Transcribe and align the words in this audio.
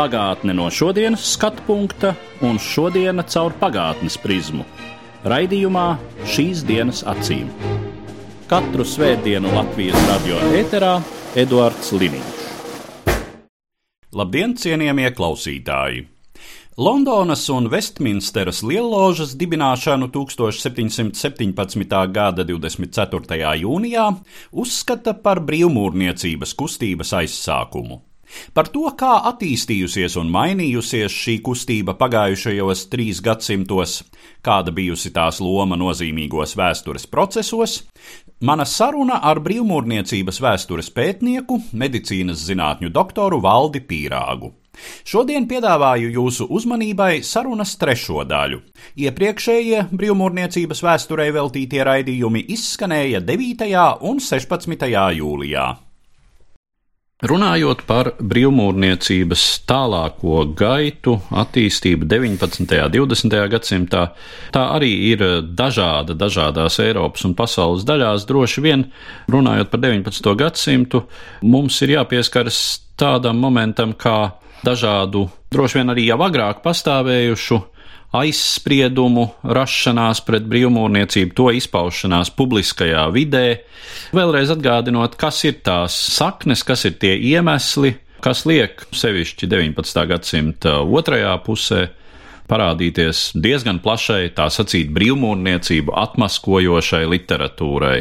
Pagātne 0.00 0.54
no 0.56 0.70
šodienas 0.72 1.26
skatu 1.34 1.60
punkta 1.66 2.14
un 2.40 2.56
šodienas 2.56 3.34
caur 3.34 3.52
pagātnes 3.60 4.14
prizmu. 4.22 4.64
Raidījumā 5.28 5.82
šīs 6.24 6.62
dienas 6.64 7.02
acīm. 7.04 7.50
Katru 8.48 8.86
svētdienu 8.88 9.52
Latvijas 9.52 10.00
radio 10.08 10.40
eterā 10.56 10.94
Eduards 11.36 11.92
Liniņš. 11.92 12.40
Labdien, 14.16 14.56
cienījamie 14.56 15.12
klausītāji! 15.20 16.06
Londonas 16.80 17.44
un 17.52 17.68
Vestminsteras 17.68 18.64
lielložas 18.64 19.36
dibināšanu 19.36 20.08
1717. 20.16 22.04
gada 22.08 22.48
24. 22.48 23.42
jūnijā 23.68 24.12
uzskata 24.64 25.12
par 25.20 25.44
brīvmūrniecības 25.44 26.56
kustības 26.56 27.18
aizsākumu. 27.20 28.06
Par 28.54 28.68
to, 28.72 28.86
kā 28.98 29.12
attīstījusies 29.30 30.16
un 30.20 30.30
mainījusies 30.32 31.14
šī 31.14 31.36
kustība 31.46 31.96
pagājušajos 31.98 32.86
trīs 32.92 33.22
gadsimtos, 33.24 34.00
kāda 34.46 34.74
bijusi 34.74 35.12
tās 35.14 35.40
loma 35.42 35.78
nozīmīgos 35.80 36.56
vēstures 36.58 37.08
procesos, 37.10 37.80
mana 38.40 38.64
saruna 38.64 39.20
ar 39.26 39.42
brīvmūrniecības 39.44 40.40
vēstures 40.44 40.92
pētnieku, 40.96 41.60
medicīnas 41.72 42.46
zinātņu 42.46 42.92
doktoru 42.94 43.42
Valdi 43.44 43.82
Pīrāgu. 43.84 44.54
Šodien 45.04 45.44
piedāvāju 45.50 46.08
jūsu 46.14 46.46
uzmanībai 46.56 47.20
sarunas 47.26 47.74
trešo 47.80 48.22
daļu. 48.28 48.62
Iepriekšējie 49.04 49.82
brīvmūrniecības 49.90 50.82
vēsturei 50.86 51.28
veltītie 51.36 51.84
raidījumi 51.84 52.46
izskanēja 52.56 53.20
9. 53.26 53.70
un 54.08 54.22
16. 54.24 54.90
jūlijā. 55.18 55.68
Runājot 57.20 57.82
par 57.84 58.14
brīvmūrniecības 58.16 59.42
tālāko 59.68 60.46
gaitu, 60.56 61.18
attīstību 61.36 62.06
19. 62.08 62.62
un 62.64 62.94
20. 62.94 63.36
gadsimtā, 63.52 64.04
tā 64.54 64.62
arī 64.72 64.88
ir 65.10 65.24
dažāda 65.44 66.16
dažādās 66.16 66.80
Eiropas 66.80 67.26
un 67.28 67.34
pasaules 67.36 67.84
daļās. 67.84 68.24
Droši 68.24 68.64
vien, 68.64 68.86
runājot 69.28 69.68
par 69.68 69.82
19. 69.84 70.32
gadsimtu, 70.40 71.02
mums 71.44 71.76
ir 71.84 71.98
jāpieskaras 71.98 72.62
tādam 72.96 73.36
momentam 73.44 73.92
kā 73.92 74.32
dažādu, 74.64 75.26
droši 75.52 75.80
vien 75.82 75.92
arī 75.92 76.08
jau 76.08 76.20
agrāk 76.24 76.64
pastāvējušu 76.64 77.60
aizspriedumu 78.16 79.28
rašanās 79.46 80.22
pret 80.26 80.46
brīvmūrniecību, 80.50 81.34
to 81.36 81.50
izpaušanās 81.54 82.32
publiskajā 82.34 83.04
vidē. 83.14 83.44
Vēlreiz 84.16 84.50
atgādinot, 84.50 85.14
kas 85.20 85.44
ir 85.46 85.60
tās 85.66 85.94
saknes, 86.16 86.64
kas 86.66 86.88
ir 86.88 86.98
tie 87.02 87.14
iemesli, 87.30 87.94
kas 88.24 88.44
liek 88.50 88.82
sevišķi 88.90 89.48
19. 89.50 90.04
gadsimta 90.10 90.80
otrajā 90.82 91.36
pusē 91.46 91.86
parādīties 92.50 93.30
diezgan 93.38 93.78
plašai, 93.82 94.32
tā 94.34 94.48
sacīt, 94.50 94.90
brīvmūrniecību 94.94 95.94
atmaskojošai 95.94 97.04
literatūrai. 97.12 97.98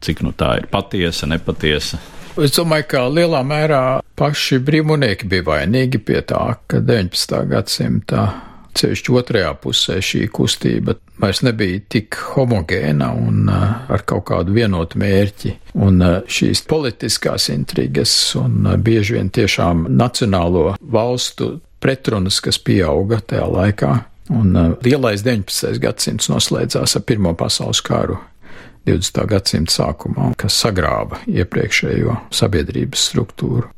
Cik 0.00 0.22
nu 0.24 0.32
tā 0.32 0.54
ir 0.62 0.68
patiesa, 0.72 1.28
nepatiesa. 1.28 1.98
Es 2.38 2.54
domāju, 2.54 2.86
ka 2.92 3.00
lielā 3.10 3.42
mērā 3.44 3.82
paši 4.16 4.60
brīvmūrnieki 4.62 5.26
bija 5.28 5.44
vainīgi 5.50 6.00
pie 6.00 6.22
tā, 6.22 6.42
ka 6.70 6.80
19. 6.80 7.40
gadsimta 7.50 8.28
ceļš 8.76 9.04
otrajā 9.16 9.52
pusē 9.62 9.98
šī 10.04 10.26
kustība 10.34 10.96
vairs 11.18 11.42
nebija 11.42 11.80
tik 11.90 12.18
homogēna 12.34 13.10
un 13.16 13.48
uh, 13.50 13.64
ar 13.90 14.04
kaut 14.08 14.26
kādu 14.30 14.54
vienotu 14.56 15.00
mērķi. 15.02 15.54
Un 15.84 16.02
uh, 16.04 16.18
šīs 16.28 16.64
politiskās 16.68 17.48
intrigas 17.54 18.12
un 18.38 18.66
uh, 18.66 18.76
bieži 18.76 19.18
vien 19.18 19.30
tiešām 19.34 19.86
nacionālo 19.90 20.74
valstu 20.80 21.56
pretrunas, 21.82 22.40
kas 22.44 22.58
pieauga 22.62 23.20
tajā 23.20 23.46
laikā. 23.54 23.92
Un 24.34 24.52
lielais 24.84 25.22
19. 25.24 25.78
gadsimts 25.80 26.28
noslēdzās 26.28 26.98
ar 26.98 27.04
Pirmo 27.08 27.32
pasaules 27.38 27.80
kāru 27.80 28.18
20. 28.84 29.24
gadsimta 29.30 29.72
sākumā, 29.72 30.34
kas 30.36 30.58
sagrāva 30.66 31.22
iepriekšējo 31.32 32.18
sabiedrības 32.36 33.08
struktūru 33.08 33.72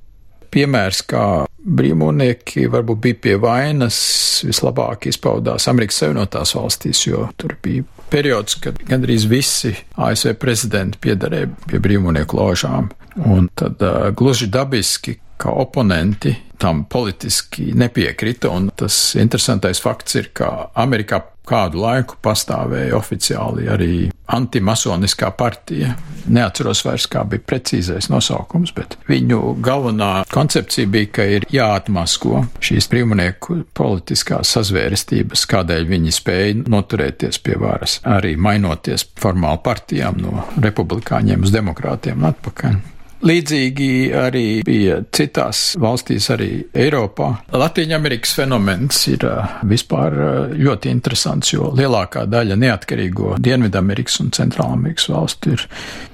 piemērs, 0.50 1.02
kā 1.06 1.24
brīvmūrnieki 1.64 2.66
varbūt 2.72 3.00
bija 3.04 3.18
pie 3.26 3.36
vainas, 3.40 3.98
vislabāk 4.46 5.08
izpaudās 5.10 5.68
Amerikas 5.70 6.00
Savienotās 6.02 6.54
valstīs, 6.56 7.02
jo 7.06 7.26
tur 7.40 7.56
bija 7.62 7.84
periods, 8.10 8.56
kad 8.62 8.80
gandrīz 8.88 9.26
visi 9.30 9.74
ASV 10.00 10.34
prezidenti 10.40 11.00
piederēja 11.02 11.50
pie 11.68 11.82
brīvmūrnieku 11.82 12.38
ložām. 12.38 12.90
Un 13.26 13.50
tad 13.58 13.82
uh, 13.84 14.08
gluži 14.16 14.48
dabiski, 14.50 15.16
kā 15.40 15.52
oponenti 15.62 16.36
tam 16.60 16.84
politiski 16.84 17.70
nepiekrita, 17.74 18.50
un 18.52 18.68
tas 18.76 19.14
interesantais 19.16 19.80
fakts 19.80 20.18
ir, 20.20 20.32
ka 20.36 20.70
Amerikā 20.76 21.22
kādu 21.50 21.80
laiku 21.82 22.18
pastāvēja 22.22 22.94
oficiāli 22.98 23.66
arī 23.70 23.94
antimasoniskā 24.30 25.32
partija. 25.38 25.96
Neatceros 26.30 26.84
vairs, 26.86 27.08
kā 27.10 27.24
bija 27.26 27.42
precīzais 27.48 28.10
nosaukums, 28.12 28.74
bet 28.76 28.94
viņu 29.08 29.56
galvenā 29.64 30.10
koncepcija 30.30 30.90
bija, 30.92 31.10
ka 31.16 31.26
ir 31.38 31.48
jāatmasko 31.50 32.44
šīs 32.62 32.90
brīvmanieku 32.92 33.62
politiskās 33.74 34.52
sazvērestības, 34.54 35.46
kādēļ 35.50 35.90
viņi 35.90 36.14
spēja 36.14 36.60
noturēties 36.70 37.42
pie 37.42 37.58
varas, 37.58 37.98
arī 38.04 38.36
mainoties 38.36 39.08
formāli 39.18 39.64
partijām 39.64 40.22
no 40.22 40.46
republikāņiem 40.60 41.48
uz 41.48 41.56
demokrātiem 41.56 42.30
atpakaļ. 42.30 42.80
Līdzīgi 43.20 44.10
arī 44.16 44.44
bija 44.64 45.00
citās 45.12 45.74
valstīs, 45.80 46.30
arī 46.32 46.48
Eiropā. 46.72 47.28
Latvijas 47.52 47.92
Amerikas 47.98 48.32
fenomens 48.38 49.02
ir 49.12 49.26
vispār 49.68 50.16
ļoti 50.56 50.88
interesants, 50.94 51.52
jo 51.52 51.68
lielākā 51.76 52.24
daļa 52.30 52.56
neatkarīgo 52.62 53.34
Dienvidamerikas 53.44 54.20
un 54.24 54.32
Centrālamerikas 54.36 55.10
valstu 55.12 55.52
ir 55.56 55.66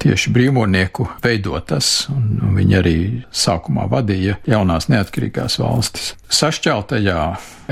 tieši 0.02 0.34
brīvmūrnieku 0.34 1.06
veidotas, 1.22 2.08
un 2.10 2.56
viņi 2.58 2.78
arī 2.80 2.98
sākumā 3.30 3.86
vadīja 3.92 4.40
jaunās 4.50 4.90
neatkarīgās 4.90 5.60
valstis. 5.62 6.14
Sašķeltajā 6.26 7.22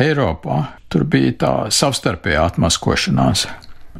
Eiropā 0.05 0.62
tur 0.95 1.09
bija 1.11 1.34
tā 1.43 1.53
savstarpējā 1.75 2.47
atmaskošanās. 2.53 3.49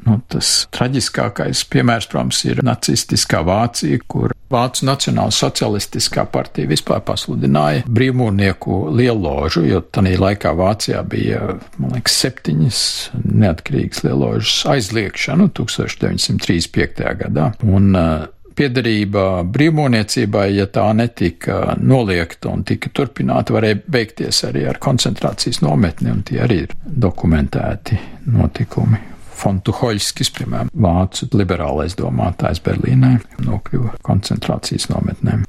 Nu, 0.05 0.19
tas 0.29 0.67
traģiskākais 0.75 1.65
piemērs, 1.73 2.09
protams, 2.11 2.43
ir 2.49 2.61
nacistiskā 2.67 3.41
Vācija, 3.47 4.01
kur 4.11 4.35
Vācu 4.53 4.85
Nacionāla 4.87 5.33
socialistiskā 5.35 6.27
partija 6.31 6.69
vispār 6.71 7.01
pasludināja 7.07 7.87
brīvmūrnieku 7.89 8.81
lieložu, 8.95 9.65
jo 9.71 9.81
tajā 9.95 10.19
laikā 10.21 10.53
Vācijā 10.59 11.01
bija, 11.09 11.57
man 11.79 11.97
liekas, 11.97 12.19
septiņas 12.25 12.83
neatkarīgas 13.25 14.05
lieložas 14.05 14.61
aizliekšanu 14.75 15.49
1935. 15.57 17.11
gadā. 17.25 17.51
Un, 17.65 17.93
uh, 17.95 18.31
Piederība 18.55 19.43
brīvmūrniecībai, 19.51 20.45
ja 20.55 20.69
tā 20.71 20.85
netika 20.95 21.75
noliegta 21.81 22.53
un 22.55 22.63
tika 22.63 22.93
turpināta, 22.95 23.51
varēja 23.57 23.81
beigties 23.97 24.45
arī 24.47 24.63
ar 24.71 24.79
koncentrācijas 24.79 25.59
nometni, 25.65 26.13
un 26.15 26.23
tie 26.23 26.39
arī 26.45 26.61
ir 26.69 26.77
dokumentēti 26.87 27.99
notikumi. 28.31 29.14
Fontuhoļskis, 29.35 30.31
piemēram, 30.37 30.71
vācu 30.73 31.29
liberālais 31.35 31.97
domātājs 31.99 32.63
Berlīnē, 32.65 33.17
nokļuva 33.45 33.97
koncentrācijas 34.07 34.89
nometnēm. 34.93 35.45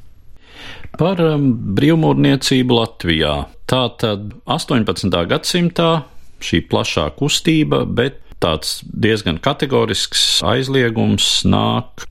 Par 0.96 1.20
um, 1.22 1.50
brīvmūrniecību 1.78 2.78
Latvijā. 2.80 3.36
Tā 3.70 3.82
tad 4.00 4.32
18. 4.46 5.10
gadsimtā 5.30 5.90
šī 6.46 6.62
plašā 6.70 7.10
kustība, 7.20 7.84
bet 7.86 8.22
tāds 8.44 8.80
diezgan 8.86 9.40
kategorisks 9.44 10.44
aizliegums 10.46 11.44
nāk 11.48 12.06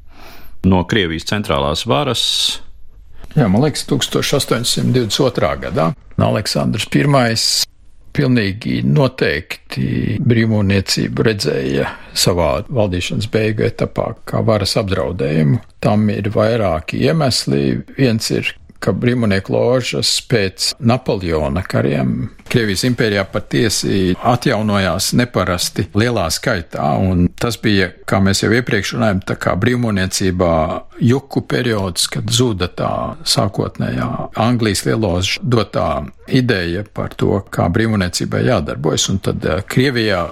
no 0.69 0.83
Krievijas 0.89 1.29
centrālās 1.31 1.85
varas. 1.89 2.25
Jā, 3.35 3.49
man 3.51 3.65
liekas, 3.65 3.87
1822. 3.91 5.53
gadā 5.65 5.91
Aleksandrs 6.23 6.87
I 6.95 7.74
pilnīgi 8.15 8.81
noteikti 8.87 10.19
brīvmūrniecību 10.25 11.27
redzēja 11.29 11.89
savā 12.17 12.51
valdīšanas 12.69 13.29
beigu 13.33 13.67
etapā 13.67 14.13
kā 14.29 14.43
varas 14.47 14.77
apdraudējumu. 14.81 15.61
Tam 15.85 16.07
ir 16.13 16.31
vairāki 16.35 17.03
iemesli. 17.09 17.81
Viens 17.99 18.31
ir, 18.35 18.55
ka 18.85 18.93
brīvmonieku 18.93 19.55
ložas 19.55 20.11
pēc 20.29 20.75
Napoleona 20.85 21.63
kariem 21.65 22.29
Krievijas 22.55 22.85
impērijā 22.87 23.25
patiesi 23.33 24.13
atjaunojās 24.15 25.09
neparasti 25.19 25.89
lielā 25.97 26.27
skaitā, 26.31 26.85
un 27.01 27.27
tas 27.41 27.57
bija, 27.63 27.89
kā 28.07 28.21
mēs 28.23 28.45
jau 28.45 28.53
iepriekš 28.55 28.95
runājam, 28.95 29.23
tā 29.27 29.39
kā 29.41 29.57
brīvmoniecībā 29.59 30.53
juku 31.03 31.43
periods, 31.51 32.07
kad 32.13 32.31
zuda 32.31 32.69
tā 32.69 32.93
sākotnējā 33.27 34.11
Anglijas 34.45 34.85
lieloža 34.87 35.43
dotā 35.43 35.89
ideja 36.29 36.85
par 36.95 37.17
to, 37.19 37.41
kā 37.51 37.67
brīvmoniecībai 37.73 38.45
jādarbojas, 38.47 39.09
un 39.11 39.21
tad 39.25 39.45
eh, 39.49 39.65
Krievijā 39.67 40.27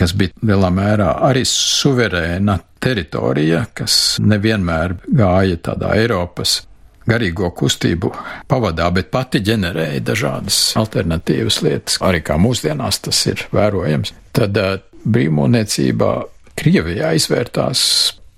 kas 0.00 0.14
bija 0.16 0.32
lielā 0.48 0.70
mērā 0.72 1.10
arī 1.28 1.42
suverēna 1.44 2.56
teritorija, 2.80 3.66
kas 3.76 4.16
nevienmēr 4.24 4.96
gāja 5.12 5.58
tādā 5.68 5.92
Eiropas 6.00 6.62
garīgo 7.10 7.50
kustību 7.56 8.12
pavadā, 8.50 8.86
bet 8.94 9.10
pati 9.10 9.42
ģenerēja 9.44 10.04
dažādas 10.06 10.60
alternatīvas 10.80 11.60
lietas, 11.66 11.98
arī 12.06 12.22
kā 12.26 12.38
mūsdienās 12.40 13.02
tas 13.06 13.24
ir 13.30 13.44
vērojams. 13.54 14.14
Tad 14.36 14.58
uh, 14.60 14.78
brīvmūniecībā 15.04 16.12
Krievijā 16.60 17.14
izvērtās 17.16 17.82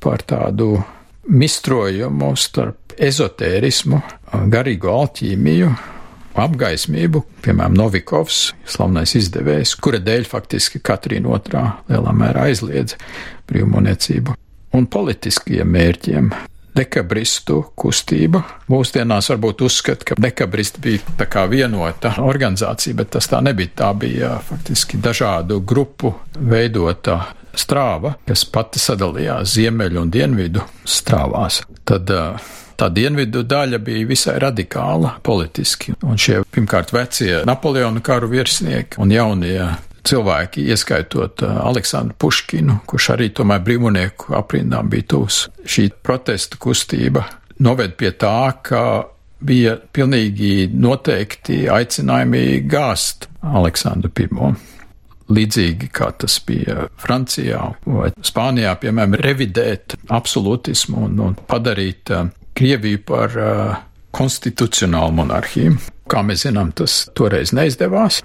par 0.03 0.23
tādu 0.29 0.77
mistrojumu 1.31 2.33
starp 2.39 2.95
ezotērismu, 3.03 3.99
garīgo 4.53 4.93
alķīmiju, 4.93 5.71
apgaismību, 6.43 7.23
piemēram, 7.45 7.75
Novikovs, 7.79 8.53
slavnais 8.69 9.15
izdevējs, 9.19 9.75
kura 9.83 10.01
dēļ 10.03 10.29
faktiski 10.29 10.81
Katrīna 10.85 11.33
otrā 11.35 11.65
lielā 11.91 12.15
mērā 12.17 12.47
aizliedza 12.51 13.01
brīvmūniecību, 13.51 14.37
un 14.79 14.89
politiskiem 14.93 15.75
mērķiem. 15.77 16.33
Dekabristu 16.73 17.59
kustība. 17.77 18.41
Mūsdienās 18.73 19.29
varbūt 19.29 19.67
uzskata, 19.67 20.07
ka 20.09 20.17
dekabristi 20.17 20.81
bija 20.81 21.17
tā 21.19 21.27
kā 21.29 21.45
vienota 21.51 22.15
organizācija, 22.25 22.97
bet 22.97 23.13
tas 23.19 23.29
tā 23.29 23.43
nebija. 23.45 23.75
Tā 23.83 23.93
bija 23.99 24.33
faktiski 24.47 25.01
dažādu 25.03 25.61
grupu 25.61 26.15
veidota 26.39 27.21
strāva, 27.53 28.15
kas 28.29 28.47
pati 28.49 28.81
sadalījās 28.81 29.53
ziemeļu 29.59 30.01
un 30.01 30.11
dienvidu 30.13 30.65
strāvās. 30.89 31.61
Tad 31.85 32.11
tā 32.81 32.89
dienvidu 32.89 33.45
daļa 33.47 33.79
bija 33.85 34.09
visai 34.09 34.39
radikāla 34.43 35.17
politiski. 35.23 35.95
Un 36.03 36.19
šie 36.19 36.41
pirmkārt 36.51 36.95
vecie 36.95 37.43
Napoleona 37.49 38.01
karu 38.05 38.31
virsnieki 38.33 39.01
un 39.03 39.13
jaunie 39.13 39.61
cilvēki, 40.09 40.67
ieskaitot 40.73 41.45
uh, 41.47 41.61
Aleksandru 41.67 42.17
Puškinu, 42.19 42.81
kurš 42.89 43.13
arī 43.17 43.31
tomēr 43.35 43.63
brīvmonieku 43.67 44.37
aprindām 44.39 44.91
bija 44.93 45.09
tūs. 45.15 45.47
Šī 45.65 45.89
protesta 46.03 46.59
kustība 46.61 47.25
noved 47.63 47.97
pie 48.01 48.13
tā, 48.19 48.53
ka 48.65 48.83
bija 49.43 49.77
pilnīgi 49.95 50.69
noteikti 50.71 51.65
aicinājumi 51.71 52.63
gāzt 52.71 53.29
Aleksandru 53.43 54.13
I. 54.19 54.53
Līdzīgi 55.33 55.89
kā 55.95 56.11
tas 56.19 56.35
bija 56.45 56.89
Francijā 57.01 57.63
vai 57.87 58.11
Spānijā, 58.27 58.75
piemēram, 58.83 59.17
revidēt 59.23 59.97
absolūtismu 60.13 61.07
un, 61.07 61.19
un 61.29 61.39
padarīt 61.49 62.13
uh, 62.13 62.29
Krieviju 62.53 63.01
par 63.09 63.39
uh, 63.41 63.79
konstitucionālu 64.13 65.15
monarhiju. 65.23 65.79
Kā 66.11 66.21
mēs 66.27 66.45
zinām, 66.45 66.75
tas 66.77 67.07
toreiz 67.17 67.55
neizdevās. 67.57 68.21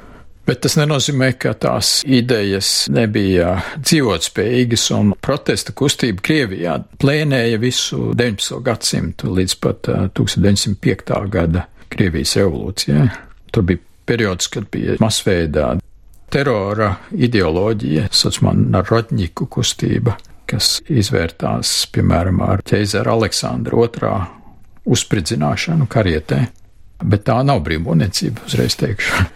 Bet 0.47 0.61
tas 0.63 0.77
nenozīmē, 0.79 1.33
ka 1.35 1.51
tās 1.59 2.05
idejas 2.07 2.85
nebija 2.94 3.57
dzīvotspējīgas, 3.83 4.85
un 4.95 5.09
protesta 5.19 5.73
kustība 5.75 6.23
Krievijā 6.23 6.77
plēnēja 7.01 7.59
visu 7.59 8.13
19. 8.15 8.61
gadsimtu 8.63 9.33
līdz 9.35 9.57
pat 9.59 9.91
uh, 9.91 10.05
1905. 10.15 11.11
gada 11.33 11.65
Krievijas 11.91 12.38
revolūcijai. 12.39 13.09
Tur 13.51 13.67
bija 13.67 13.83
periods, 14.07 14.47
kad 14.53 14.71
bija 14.71 14.95
masveidā 15.03 15.73
terora 16.31 16.94
ideoloģija, 17.11 18.07
saucamā 18.15 18.55
narodņiku 18.55 19.51
kustība, 19.51 20.15
kas 20.47 20.77
izvērtās, 20.88 21.89
piemēram, 21.91 22.39
ar 22.47 22.63
ķeizara 22.67 23.19
Aleksandra 23.19 23.83
II 23.83 24.17
uzspridzināšanu 24.88 25.91
karietē, 25.91 26.45
bet 27.03 27.27
tā 27.27 27.41
nav 27.44 27.65
brīvmūniecība, 27.67 28.47
uzreiz 28.47 28.79
teikšu. 28.79 29.27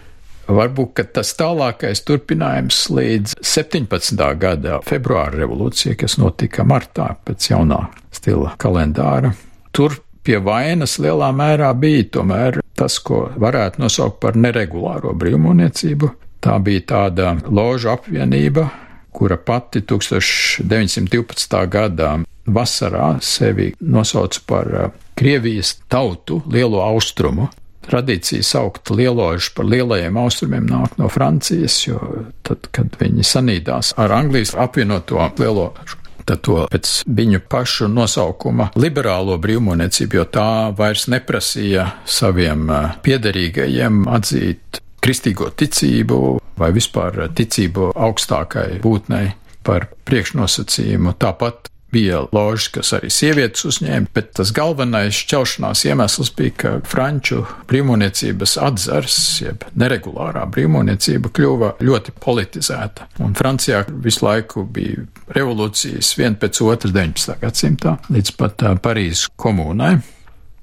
Varbūt 0.51 0.99
tas 1.15 1.31
tālākais 1.39 2.03
turpinājums 2.03 2.83
līdz 2.91 3.37
17. 3.39 4.19
gada 4.41 4.79
februāra 4.83 5.39
revolūcija, 5.39 5.95
kas 6.01 6.17
notika 6.19 6.65
martā 6.67 7.13
pēc 7.25 7.51
jaunā 7.53 7.85
stila 8.11 8.55
kalendāra. 8.59 9.31
Tur 9.71 9.95
pie 10.25 10.41
vainas 10.43 10.97
lielā 10.99 11.31
mērā 11.35 11.71
bija 11.77 12.09
tomēr 12.17 12.59
tas, 12.75 12.97
ko 12.99 13.29
varētu 13.39 13.83
nosaukt 13.83 14.19
par 14.23 14.35
neregulāro 14.35 15.13
brīvmūniecību. 15.17 16.11
Tā 16.41 16.57
bija 16.65 16.83
tāda 16.89 17.35
loža 17.47 17.95
apvienība, 17.95 18.65
kura 19.13 19.37
pati 19.37 19.83
1912. 19.85 21.57
gadā 21.71 22.15
vasarā 22.49 23.13
sevi 23.21 23.71
nosauca 23.79 24.43
par 24.49 24.73
uh, 24.73 24.91
Krievijas 25.15 25.75
tautu 25.91 26.41
lielo 26.49 26.81
austrumu. 26.81 27.51
Tradīcija 27.87 28.45
saukt 28.45 28.91
lieložu 28.93 29.55
par 29.57 29.65
lielajiem 29.65 30.19
austrumiem 30.21 30.67
nāk 30.69 30.99
no 31.01 31.09
Francijas, 31.09 31.79
jo 31.87 31.99
tad, 32.45 32.69
kad 32.75 32.93
viņi 32.99 33.25
sanīdās 33.25 33.95
ar 34.01 34.13
Anglijas 34.15 34.53
apvienoto 34.53 35.23
lieložu, 35.39 35.97
tad 36.25 36.43
to 36.45 36.59
pēc 36.71 36.91
viņu 37.09 37.41
pašu 37.49 37.89
nosaukuma 37.91 38.69
liberālo 38.79 39.39
brīvmūniecību, 39.41 40.19
jo 40.19 40.27
tā 40.29 40.51
vairs 40.77 41.07
neprasīja 41.11 41.87
saviem 42.05 42.69
uh, 42.69 42.93
piederīgajiem 43.03 44.05
atzīt 44.11 44.81
kristīgo 45.01 45.49
ticību 45.57 46.21
vai 46.61 46.69
vispār 46.75 47.25
ticību 47.33 47.91
augstākai 47.97 48.81
būtnei 48.83 49.31
par 49.65 49.89
priekšnosacījumu. 50.05 51.15
Tāpat 51.21 51.69
bija 51.91 52.23
ložas, 52.31 52.69
kas 52.75 52.93
arī 52.97 53.09
sievietes 53.11 53.65
uzņēma, 53.67 54.11
bet 54.15 54.31
tas 54.39 54.53
galvenais 54.55 55.17
šķelšanās 55.23 55.83
iemesls 55.89 56.31
bija, 56.37 56.55
ka 56.63 56.73
franču 56.87 57.43
brīvmūniecības 57.69 58.57
atzars, 58.63 59.17
jeb 59.43 59.65
neregulārā 59.79 60.45
brīvmūniecība, 60.53 61.33
kļuva 61.35 61.73
ļoti 61.83 62.15
politizēta. 62.23 63.09
Un 63.23 63.35
Francijā 63.37 63.83
visu 63.91 64.25
laiku 64.25 64.65
bija 64.65 65.05
revolūcijas 65.35 66.15
vien 66.19 66.39
pēc 66.39 66.63
otras 66.65 66.95
19. 66.95 67.37
gadsimtā 67.43 67.97
līdz 68.11 68.33
pat 68.39 68.65
Parīzes 68.81 69.29
komunai. 69.39 69.97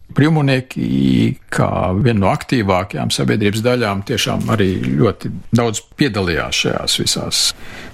Brīvmūnieki, 0.08 0.86
kā 1.52 1.68
viena 1.98 2.22
no 2.22 2.30
aktīvākajām 2.32 3.10
sabiedrības 3.12 3.60
daļām, 3.66 4.06
tiešām 4.08 4.48
arī 4.54 4.70
ļoti 4.86 5.30
daudz 5.52 5.82
piedalījās 6.00 6.62
šajās 6.64 6.96
visās 7.02 7.42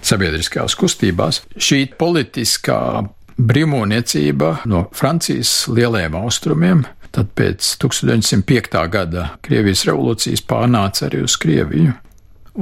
sabiedriskajās 0.07 0.77
kustībās. 0.79 1.43
Šī 1.59 1.81
politiskā 1.99 2.79
brīvmūniecība 3.39 4.51
no 4.71 4.85
Francijas 4.95 5.65
lielajiem 5.71 6.19
austrumiem, 6.19 6.85
tad 7.15 7.33
pēc 7.39 7.75
1905. 7.83 8.79
gada 8.91 9.31
Krievijas 9.45 9.85
revolūcijas 9.89 10.45
pārnāca 10.49 11.09
arī 11.09 11.25
uz 11.27 11.39
Krieviju. 11.41 11.95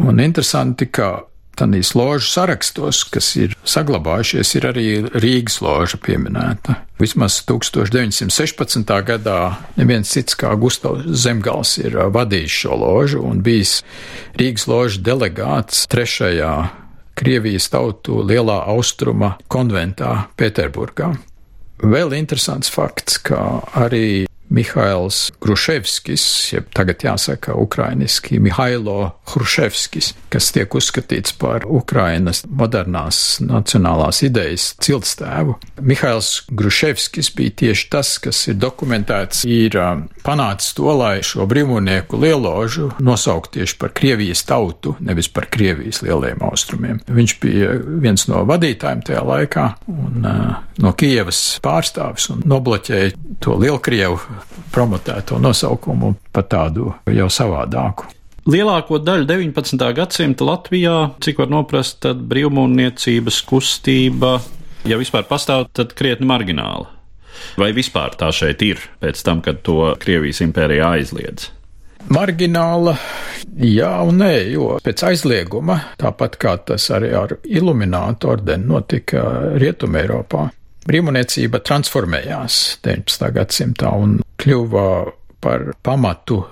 Un 0.03 0.21
interesanti, 0.25 0.89
ka 0.89 1.19
Tanīs 1.53 1.91
ložu 1.93 2.31
sarakstos, 2.33 3.03
kas 3.13 3.27
ir 3.37 3.53
saglabājušies, 3.69 4.55
ir 4.57 4.67
arī 4.71 4.87
Rīgas 5.13 5.59
loža 5.61 5.99
pieminēta. 6.01 6.79
Vismaz 7.01 7.43
1916. 7.45 8.89
gadā 9.05 9.39
neviens 9.77 10.15
cits 10.15 10.39
kā 10.39 10.55
Gustavs 10.57 11.05
Zemgals 11.25 11.75
ir 11.83 11.99
vadījis 12.15 12.57
šo 12.63 12.79
ložu 12.81 13.21
un 13.29 13.45
bijis 13.45 13.83
Rīgas 14.41 14.65
loža 14.71 15.05
delegāts 15.05 15.85
trešajā 15.93 16.55
Krievijas 17.19 17.69
tautu 17.73 18.23
lielā 18.27 18.63
austruma 18.73 19.37
konventā 19.53 20.29
Pēterburgā. 20.39 21.13
Vēl 21.83 22.15
interesants 22.15 22.71
fakts, 22.71 23.19
ka 23.19 23.39
arī 23.75 24.25
Mihails 24.53 25.31
Gruševskis, 25.41 26.25
jeb 26.53 26.69
tagad 26.77 27.01
jāsaka 27.05 27.55
ukrainiski 27.57 28.41
Mihailo 28.43 29.15
Hruševskis, 29.33 30.13
kas 30.33 30.51
tiek 30.53 30.75
uzskatīts 30.77 31.33
par 31.41 31.65
Ukrainas 31.65 32.43
modernās 32.45 33.41
nacionālās 33.41 34.21
idejas 34.27 34.73
ciltstēvu. 34.85 35.57
Mihails 35.81 36.43
Gruševskis 36.53 37.33
bija 37.37 37.55
tieši 37.63 37.89
tas, 37.93 38.13
kas 38.23 38.43
ir 38.53 38.59
dokumentēts, 38.61 39.47
ir 39.49 39.79
um, 39.81 40.05
panācis 40.27 40.77
to, 40.77 40.91
lai 41.01 41.15
šo 41.25 41.47
brīvmonieku 41.49 42.21
lieložu 42.21 42.91
nosaukt 43.01 43.55
tieši 43.57 43.79
par 43.81 43.97
Krievijas 43.97 44.45
tautu, 44.49 44.97
nevis 45.01 45.31
par 45.33 45.49
Krievijas 45.53 46.03
lielajiem 46.05 46.45
austrumiem. 46.45 47.01
Viņš 47.09 47.37
bija 47.41 47.73
viens 48.05 48.29
no 48.29 48.45
vadītājiem 48.49 49.05
tajā 49.09 49.25
laikā 49.33 49.67
un 49.89 50.29
uh, 50.29 50.61
no 50.85 50.93
Kievas 50.99 51.41
pārstāvis 51.65 52.29
un 52.35 52.45
nobloķēja 52.53 53.17
to 53.43 53.57
Lielkrievu 53.57 54.21
promotēto 54.75 55.39
nosaukumu 55.43 56.15
par 56.33 56.49
tādu 56.51 56.93
jau 57.11 57.29
savādāku. 57.33 58.09
Lielāko 58.51 58.99
daļu 58.99 59.29
19. 59.29 59.85
gadsimta 59.95 60.47
Latvijā, 60.49 60.97
cik 61.23 61.39
var 61.39 61.53
noprast, 61.53 62.01
tad 62.03 62.25
brīvmūrniecības 62.27 63.39
kustība, 63.47 64.33
ja 64.89 64.99
vispār 64.99 65.29
pastāv, 65.29 65.69
tad 65.71 65.95
krietni 65.95 66.27
margināla. 66.27 66.91
Vai 67.59 67.71
vispār 67.77 68.17
tā 68.19 68.33
šeit 68.35 68.63
ir 68.67 68.83
pēc 69.03 69.23
tam, 69.25 69.43
kad 69.45 69.63
to 69.67 69.93
Krievijas 70.03 70.43
impērija 70.45 70.91
aizliedz? 70.97 71.51
Margināla, 72.11 72.97
jā 73.63 73.93
un 74.03 74.19
nē, 74.25 74.33
jo 74.57 74.73
pēc 74.83 75.05
aizlieguma, 75.07 75.79
tāpat 76.01 76.35
kā 76.43 76.57
tas 76.67 76.89
arī 76.95 77.13
ar 77.15 77.37
Iluminātu 77.47 78.33
ordeni 78.33 78.67
notika 78.67 79.23
Rietumē 79.55 80.03
Eiropā, 80.03 80.49
brīvmaniecība 80.89 81.63
transformējās 81.65 82.59
19. 82.85 83.31
gadsimtā 83.37 83.93
un 83.95 84.19
kļuva 84.43 84.87
par 85.43 85.73
pamatu 85.83 86.43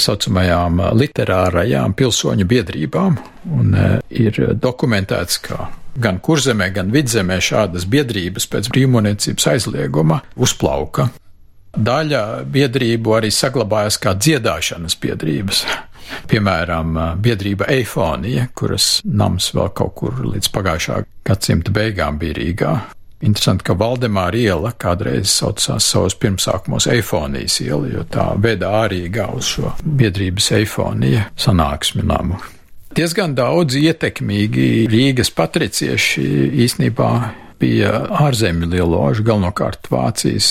saucamajām 0.00 0.80
literārajām 0.96 1.94
pilsoņu 1.96 2.46
biedrībām, 2.48 3.16
un 3.56 3.76
e, 3.76 3.86
ir 4.12 4.38
dokumentēts, 4.60 5.40
ka 5.46 5.70
gan 6.00 6.20
kurzemē, 6.20 6.68
gan 6.76 6.92
vidzemē 6.92 7.38
šādas 7.40 7.86
biedrības 7.88 8.48
pēc 8.52 8.70
brīvmaniecības 8.72 9.48
aizlieguma 9.54 10.20
uzplauka. 10.36 11.08
Daļa 11.76 12.22
biedrību 12.48 13.16
arī 13.18 13.30
saglabājas 13.32 13.98
kā 14.00 14.14
dziedāšanas 14.16 14.96
biedrības. 15.00 15.64
Piemēram, 16.30 16.94
biedrība 17.20 17.66
Eifonija, 17.74 18.46
kuras 18.56 19.00
nams 19.04 19.50
vēl 19.56 19.72
kaut 19.76 19.96
kur 19.98 20.20
līdz 20.24 20.52
pagājušā 20.54 21.00
gadsimta 21.26 21.74
beigām 21.74 22.20
bija 22.20 22.38
Rīgā. 22.38 22.74
Interesanti, 23.24 23.64
ka 23.64 23.72
Valdemāra 23.80 24.36
iela 24.36 24.74
kādreiz 24.76 25.30
saucās 25.32 25.86
savos 25.88 26.16
pirmsākumos 26.20 26.88
Eifonijas 26.92 27.60
iela, 27.64 27.88
jo 27.88 28.04
tā 28.12 28.26
veda 28.42 28.74
ārīgā 28.82 29.30
uz 29.36 29.48
šo 29.54 29.72
biedrības 29.80 30.50
Eifonija 30.58 31.30
sanāksmi 31.40 32.04
namu. 32.04 32.36
Diezgan 32.96 33.34
daudz 33.36 33.76
ietekmīgi 33.76 34.86
Rīgas 34.92 35.32
patricieši 35.36 36.26
īsnībā 36.64 37.10
bija 37.60 38.04
ārzemju 38.20 38.68
lieloži, 38.72 39.24
galvenokārt 39.24 39.88
Vācijas 39.92 40.50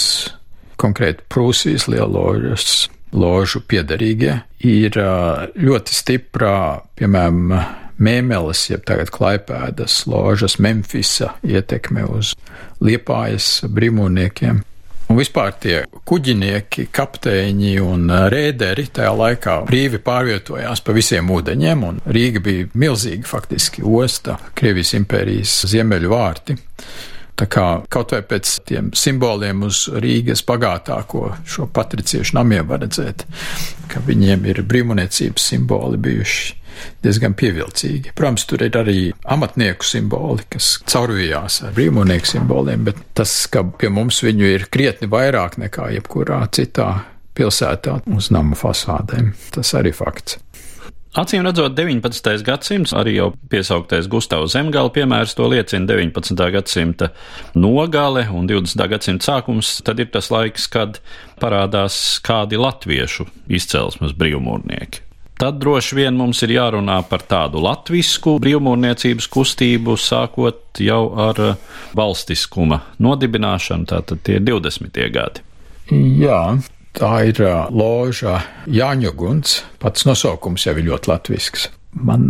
konkrēti 0.82 1.26
Prūsijas 1.30 1.88
lieložas 1.90 2.88
ložu 3.16 3.62
piedarīgie, 3.64 4.40
ir 4.66 4.98
ļoti 4.98 5.96
stiprā, 5.96 6.58
piemēram, 7.00 7.54
Mēmeles, 7.96 8.66
jeb 8.70 8.84
tagad 8.88 9.12
Klaipēdas 9.16 10.02
ložas 10.10 10.58
Memfisa 10.60 11.36
ietekme 11.48 12.04
uz 12.12 12.34
Liepājas 12.84 13.62
brīvmūniekiem. 13.72 14.64
Un 15.06 15.20
vispār 15.20 15.52
tie 15.62 15.76
kuģinieki, 16.10 16.88
kapteiņi 16.96 17.76
un 17.86 18.10
rēderi 18.34 18.88
tajā 18.90 19.12
laikā 19.14 19.58
brīvi 19.68 20.00
pārvietojās 20.04 20.82
pa 20.82 20.96
visiem 20.98 21.30
ūdeņiem, 21.32 21.84
un 21.86 22.00
Rīga 22.10 22.42
bija 22.44 22.70
milzīga 22.74 23.30
faktiski 23.30 23.86
osta, 23.86 24.40
Krievijas 24.58 24.96
impērijas 24.98 25.60
ziemeļu 25.70 26.10
vārti. 26.10 26.58
Tā 27.36 27.48
kā 27.52 27.66
kaut 27.92 28.14
vai 28.16 28.22
pēc 28.24 28.52
tiem 28.68 28.92
simboliem 28.96 29.66
uz 29.68 29.86
Rīgas 29.92 30.44
bagātāko 30.48 31.34
šo 31.44 31.68
patriciešu 31.68 32.38
namiem 32.38 32.68
var 32.70 32.80
redzēt, 32.86 33.26
ka 33.92 34.00
viņiem 34.06 34.46
ir 34.48 34.62
brīvmuniecības 34.64 35.50
simboli 35.52 36.00
bijuši 36.00 36.62
diezgan 37.04 37.36
pievilcīgi. 37.36 38.14
Protams, 38.16 38.46
tur 38.50 38.64
ir 38.66 38.78
arī 38.80 39.00
amatnieku 39.36 39.88
simboli, 39.88 40.46
kas 40.52 40.76
caurvījās 40.92 41.62
ar 41.68 41.76
brīvmonieku 41.76 42.32
simboliem, 42.36 42.88
bet 42.88 43.00
tas, 43.18 43.36
ka 43.52 43.64
pie 43.80 43.92
mums 43.92 44.22
viņu 44.26 44.50
ir 44.56 44.68
krietni 44.72 45.10
vairāk 45.12 45.60
nekā 45.62 45.92
jebkurā 45.98 46.42
citā 46.56 46.90
pilsētā 47.36 48.00
uz 48.16 48.32
nama 48.32 48.56
fasādēm, 48.60 49.34
tas 49.56 49.76
arī 49.76 49.92
fakts. 49.96 50.40
Acīm 51.16 51.46
redzot, 51.48 51.72
19. 51.78 52.44
gadsimts, 52.44 52.92
arī 52.92 53.14
jau 53.16 53.30
piesauktais 53.48 54.10
Gustavs 54.12 54.52
Zemgala 54.52 54.92
piemērs 54.92 55.38
to 55.38 55.46
liecina 55.48 55.88
19. 55.88 56.36
gadsimta 56.52 57.08
nogale 57.56 58.26
un 58.36 58.50
20. 58.52 58.84
gadsimta 58.92 59.30
sākums, 59.30 59.78
tad 59.88 60.04
ir 60.04 60.10
tas 60.12 60.28
laiks, 60.34 60.68
kad 60.68 61.00
parādās 61.40 61.96
kādi 62.26 62.60
latviešu 62.60 63.30
izcelsmes 63.48 64.12
brīvmūrnieki. 64.20 65.06
Tad 65.40 65.62
droši 65.64 66.02
vien 66.02 66.20
mums 66.20 66.44
ir 66.44 66.52
jārunā 66.58 66.98
par 67.08 67.24
tādu 67.24 67.64
latvisku 67.64 68.36
brīvmūrniecības 68.44 69.32
kustību, 69.32 69.96
sākot 69.96 70.84
jau 70.84 71.02
ar 71.16 71.42
valstiskuma 71.96 72.82
nodibināšanu, 73.00 73.88
tātad 73.88 74.24
tie 74.28 74.42
ir 74.42 74.48
20. 74.52 75.00
gadi. 75.16 75.48
Jā, 75.96 76.58
Tā 76.96 77.12
ir 77.28 77.42
loža 77.76 78.40
Jāņuguns. 78.72 79.58
Pats 79.84 80.06
nosaukums 80.08 80.64
jau 80.68 80.76
ir 80.80 80.88
ļoti 80.88 81.12
latvisks. 81.12 81.68
Man 81.96 82.30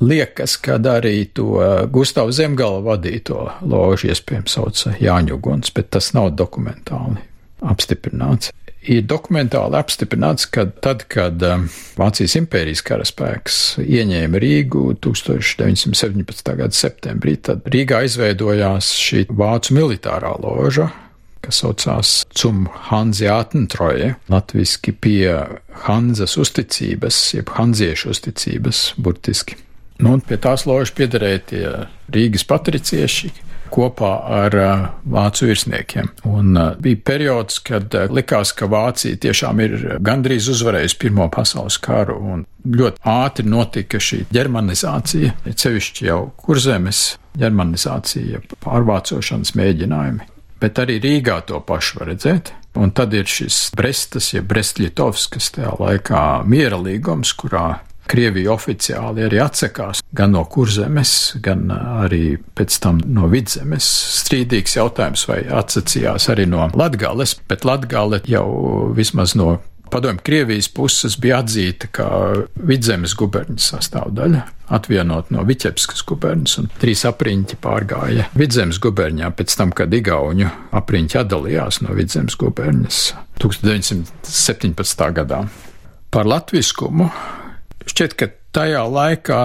liekas, 0.00 0.58
ka 0.60 0.76
arī 0.92 1.24
to 1.32 1.56
Gustavu 1.92 2.34
Zemgala 2.36 2.82
vadīto 2.84 3.46
ložu 3.64 4.10
iespējams 4.12 4.58
sauc 4.58 4.84
Jāņuguns, 5.00 5.72
bet 5.76 5.90
tas 5.96 6.12
nav 6.16 6.34
dokumentāli 6.36 7.24
apstiprināts. 7.64 8.52
Ir 8.86 9.02
dokumentāli 9.02 9.74
apstiprināts, 9.80 10.44
ka 10.46 10.68
tad, 10.84 11.06
kad 11.10 11.40
Vācijas 11.98 12.36
impērijas 12.38 12.84
karaspēks 12.86 13.56
ieņēma 13.82 14.38
Rīgu 14.44 14.84
1917. 15.02 16.52
gada 16.60 16.76
septembrī, 16.76 17.34
tad 17.48 17.66
Rīgā 17.72 18.04
izveidojās 18.06 18.92
šī 19.00 19.24
vācu 19.32 19.74
militārā 19.74 20.36
loža, 20.44 20.86
kas 21.44 21.62
saucās 21.62 22.14
Cum 22.36 22.66
Hanziātentroje, 22.88 24.14
latviski 24.32 24.92
pie 24.92 25.30
Hanzas 25.86 26.36
uzticības, 26.40 27.20
jeb 27.36 27.52
hanziešu 27.56 28.12
uzticības, 28.14 28.86
burtiski. 28.96 29.60
Nu, 30.02 30.12
un 30.16 30.20
pie 30.20 30.36
tās 30.36 30.66
ložas 30.68 30.92
piederēja 30.96 31.42
tie 31.48 31.66
Rīgas 32.12 32.44
patricieši, 32.48 33.30
kopā 33.72 34.10
ar 34.30 34.56
uh, 34.60 34.84
vācu 35.10 35.48
virsniekiem. 35.48 36.10
Un 36.28 36.52
uh, 36.56 36.74
bija 36.82 37.00
periods, 37.10 37.58
kad 37.66 37.94
uh, 37.94 38.06
likās, 38.12 38.52
ka 38.56 38.68
Vācija 38.70 39.18
tiešām 39.22 39.62
ir 39.64 39.76
gandrīz 40.04 40.50
uzvarējusi 40.52 41.00
Pirmo 41.02 41.28
pasaules 41.32 41.78
karu, 41.82 42.18
un 42.34 42.46
ļoti 42.66 43.02
ātri 43.16 43.48
notika 43.48 44.00
šī 44.02 44.24
ģermanizācija, 44.34 45.34
cevišķi 45.50 46.08
jau 46.10 46.20
kurzemes 46.38 47.16
ģermanizācija, 47.40 48.44
pārvācošanas 48.64 49.56
mēģinājumi 49.58 50.35
bet 50.60 50.78
arī 50.82 51.00
Rīgā 51.02 51.40
to 51.48 51.60
pašu 51.64 52.00
var 52.00 52.12
redzēt. 52.12 52.52
Un 52.76 52.92
tad 52.92 53.14
ir 53.16 53.28
šis 53.28 53.70
Brestas, 53.76 54.34
ja 54.34 54.42
Brestļitovs, 54.44 55.30
kas 55.32 55.52
tajā 55.54 55.72
laikā 55.80 56.22
miera 56.48 56.76
līgums, 56.80 57.32
kurā 57.38 57.78
Krievija 58.06 58.52
oficiāli 58.54 59.24
arī 59.26 59.40
atsakās 59.42 60.02
gan 60.14 60.36
no 60.36 60.44
kurzemes, 60.46 61.36
gan 61.42 61.64
arī 61.74 62.36
pēc 62.38 62.76
tam 62.84 63.00
no 63.02 63.26
vidzemes. 63.32 63.86
Strīdīgs 64.20 64.76
jautājums, 64.78 65.26
vai 65.30 65.40
atsacījās 65.60 66.28
arī 66.30 66.46
no 66.50 66.68
Latgales, 66.78 67.34
bet 67.50 67.66
Latgale 67.66 68.22
jau 68.30 68.46
vismaz 68.94 69.34
no 69.38 69.56
Padomju 69.90 70.22
Krievijas 70.26 70.68
puses 70.74 71.14
bija 71.20 71.40
atzīta 71.42 71.88
kā 71.94 72.08
vidzemes 72.68 73.14
guberņas 73.18 73.68
sastāvdaļa, 73.72 74.42
atvienot 74.76 75.30
no 75.34 75.44
Viķepskas 75.46 76.02
guberņas, 76.08 76.56
un 76.62 76.70
trīs 76.80 77.04
apriņķi 77.06 77.58
pārgāja 77.62 78.26
vidzemes 78.36 78.80
guberņā 78.82 79.30
pēc 79.38 79.56
tam, 79.60 79.72
kad 79.76 79.94
Igauņu 79.94 80.50
apriņķi 80.80 81.20
atdalījās 81.22 81.80
no 81.86 81.96
vidzemes 81.98 82.38
guberņas 82.40 83.00
1917. 83.42 85.08
gadā. 85.20 85.44
Par 86.10 86.28
latviskumu 86.28 87.10
šķiet, 87.86 88.16
ka 88.18 88.30
tajā 88.56 88.82
laikā 88.90 89.42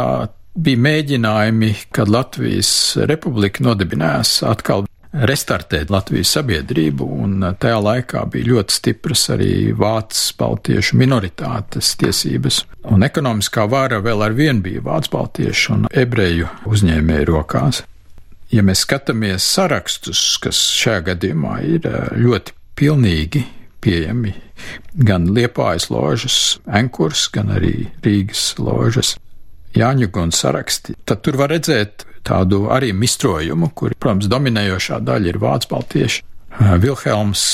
bija 0.62 0.84
mēģinājumi, 0.88 1.76
kad 1.96 2.12
Latvijas 2.12 2.72
republika 3.10 3.64
nodibinājās 3.64 4.42
atkal 4.48 4.88
restartēt 5.12 5.92
Latvijas 5.92 6.32
sabiedrību, 6.38 7.06
un 7.24 7.46
tajā 7.60 7.80
laikā 7.84 8.24
bija 8.32 8.52
ļoti 8.54 8.76
stipras 8.78 9.28
arī 9.34 9.54
vācu 9.78 10.36
baltiešu 10.40 11.00
minoritātes 11.00 11.94
tiesības, 12.02 12.64
un 12.92 13.04
ekonomiskā 13.08 13.68
vāra 13.72 14.02
vēl 14.04 14.26
ar 14.26 14.36
vienu 14.38 14.64
bija 14.68 14.84
vācu 14.86 15.16
baltiešu 15.18 15.74
un 15.76 15.88
ebreju 15.92 16.50
uzņēmēju 16.72 17.32
rokās. 17.32 17.84
Ja 18.52 18.64
mēs 18.68 18.84
skatāmies 18.84 19.46
sarakstus, 19.48 20.22
kas 20.44 20.60
šajā 20.76 21.06
gadījumā 21.14 21.60
ir 21.64 21.88
eh, 21.88 22.08
ļoti 22.20 22.56
pilnīgi 22.80 23.46
pieejami, 23.82 24.34
gan 25.08 25.30
Liepājas 25.34 25.90
ložas, 25.92 26.38
Enkurs, 26.68 27.28
gan 27.34 27.52
arī 27.56 27.88
Rīgas 28.06 28.52
ložas, 28.60 29.16
Jāņuguns 29.78 30.42
saraksti, 30.44 30.98
tad 31.08 31.24
tur 31.26 31.40
var 31.40 31.54
redzēt 31.54 32.06
tādu 32.28 32.66
arī 32.74 32.92
mistrojumu, 32.94 33.72
kur, 33.76 33.96
protams, 33.98 34.30
dominējošā 34.32 35.00
daļa 35.06 35.32
ir 35.32 35.40
vācu 35.42 35.72
baltieši. 35.72 36.28
Vilhelms 36.84 37.46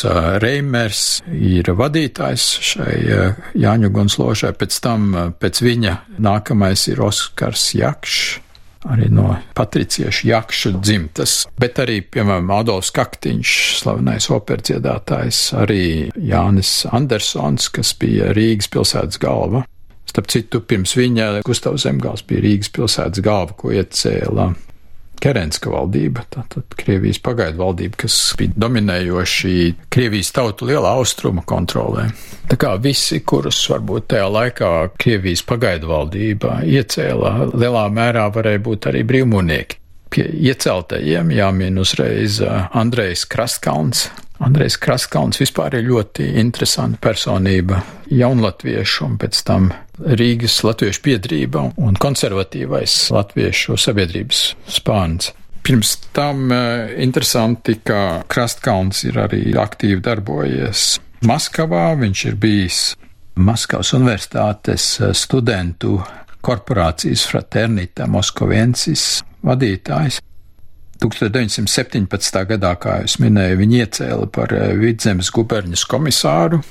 Reimers 0.41 1.03
ir 1.29 1.69
vadītājs 1.77 2.47
šai 2.65 2.95
Jāņu 3.62 3.91
Gunslošai, 3.93 4.51
pēc 4.57 4.79
tam 4.83 5.13
pēc 5.38 5.62
viņa 5.63 5.93
nākamais 6.17 6.88
ir 6.89 7.03
Oskars 7.05 7.69
Jakšs, 7.77 8.25
arī 8.89 9.12
no 9.13 9.36
patriciešu 9.57 10.27
jakšu 10.31 10.74
dzimtas, 10.81 11.38
bet 11.59 11.79
arī, 11.83 12.00
piemēram, 12.01 12.50
Adolfs 12.57 12.91
Kaktiņš, 12.95 13.53
slavenais 13.83 14.29
operdziedātājs, 14.33 15.41
arī 15.62 15.81
Jānis 16.17 16.79
Andersons, 16.89 17.69
kas 17.74 17.93
bija 18.01 18.33
Rīgas 18.38 18.71
pilsētas 18.74 19.21
galva. 19.21 19.65
Starp 20.07 20.29
citu, 20.31 20.61
pirms 20.63 20.95
viņa 20.97 21.43
Gustavs 21.45 21.83
Zemgals 21.85 22.23
bija 22.27 22.45
Rīgas 22.45 22.71
pilsētas 22.73 23.23
galva, 23.25 23.55
ko 23.57 23.73
iecēla 23.75 24.53
Kerenska 25.17 25.71
valdība, 25.73 26.23
tātad 26.29 26.75
Krievijas 26.77 27.17
pagaidu 27.25 27.63
valdība, 27.63 27.97
kas 28.03 28.15
bija 28.37 28.53
dominējoši 28.61 29.53
Krievijas 29.93 30.29
tautu 30.35 30.67
lielā 30.69 30.91
austruma 30.99 31.41
kontrolē. 31.47 32.05
Tā 32.47 32.57
kā 32.61 32.75
visi, 32.81 33.23
kurus 33.25 33.59
varbūt 33.71 34.11
tajā 34.13 34.27
laikā 34.29 34.71
Krievijas 35.01 35.41
pagaidu 35.47 35.89
valdība 35.89 36.61
iecēla, 36.69 37.33
lielā 37.57 37.87
mērā 37.93 38.27
varēja 38.35 38.63
būt 38.69 38.89
arī 38.91 39.03
brīvmūnieki. 39.09 39.81
Pie 40.09 40.23
ieceltajiem 40.47 41.31
jāmin 41.35 41.79
uzreiz 41.81 42.39
Andrejs 42.71 43.25
Krastkalns, 43.29 44.07
Andrejs 44.39 44.77
Kraskalns 44.77 45.39
vispār 45.41 45.79
ir 45.79 45.87
ļoti 45.87 46.27
interesanta 46.37 46.99
personība, 47.01 47.81
jaunlatviešu 48.13 49.07
un 49.07 49.17
pēc 49.21 49.41
tam 49.47 49.71
Rīgas 49.97 50.59
latviešu 50.61 51.01
biedrība 51.07 51.63
un 51.81 51.97
konservatīvais 51.97 52.99
latviešu 53.15 53.79
sabiedrības 53.81 54.43
spāns. 54.69 55.31
Pirms 55.65 55.95
tam 56.15 56.51
interesanti, 56.95 57.79
ka 57.83 58.21
Krastkalns 58.29 59.01
ir 59.09 59.17
arī 59.25 59.41
aktīvi 59.57 59.99
darbojies 60.05 60.85
Maskavā, 61.27 61.89
viņš 61.97 62.25
ir 62.29 62.37
bijis 62.39 62.81
Maskavas 63.37 63.91
universitātes 63.97 64.85
studentu 65.17 65.97
korporācijas 66.45 67.25
fraternita 67.27 68.05
Moskoviensis 68.07 69.23
vadītājs. 69.47 70.21
1917. 71.01 72.41
gadā, 72.49 72.73
kā 72.81 72.97
jau 73.03 73.21
minēju, 73.21 73.59
viņi 73.61 73.79
iecēla 73.83 74.27
par 74.33 74.53
eh, 74.55 74.73
vidzemes 74.79 75.29
guberņas 75.33 75.85
komisāru, 75.89 76.61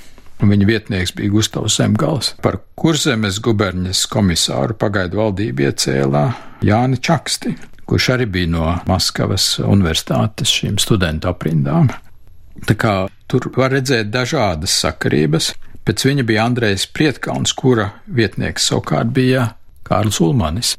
un 0.42 0.52
viņa 0.52 0.68
vietnieks 0.68 1.14
bija 1.16 1.32
Gustavs 1.32 1.78
Zemgals. 1.78 2.32
Par 2.42 2.58
kurzemes 2.78 3.38
guberņas 3.42 4.04
komisāru 4.12 4.76
pagaidu 4.78 5.22
valdību 5.22 5.68
iecēlā 5.68 6.24
Jāni 6.66 6.98
Čaksti, 6.98 7.54
kurš 7.86 8.10
arī 8.16 8.26
bija 8.38 8.50
no 8.50 8.72
Maskavas 8.90 9.56
universitātes 9.62 10.50
šīm 10.58 10.80
studentu 10.82 11.30
aprindām. 11.30 11.92
Tā 12.66 12.74
kā 12.74 12.96
tur 13.30 13.50
var 13.54 13.74
redzēt 13.76 14.10
dažādas 14.10 14.74
sakarības. 14.82 15.52
Pēc 15.86 16.02
viņa 16.08 16.24
bija 16.26 16.48
Andrejs 16.48 16.88
Prietkauns, 16.90 17.52
kura 17.54 17.92
vietnieks 18.10 18.66
savukārt 18.72 19.12
bija 19.14 19.52
Kārlis 19.86 20.18
Ulmanis 20.24 20.74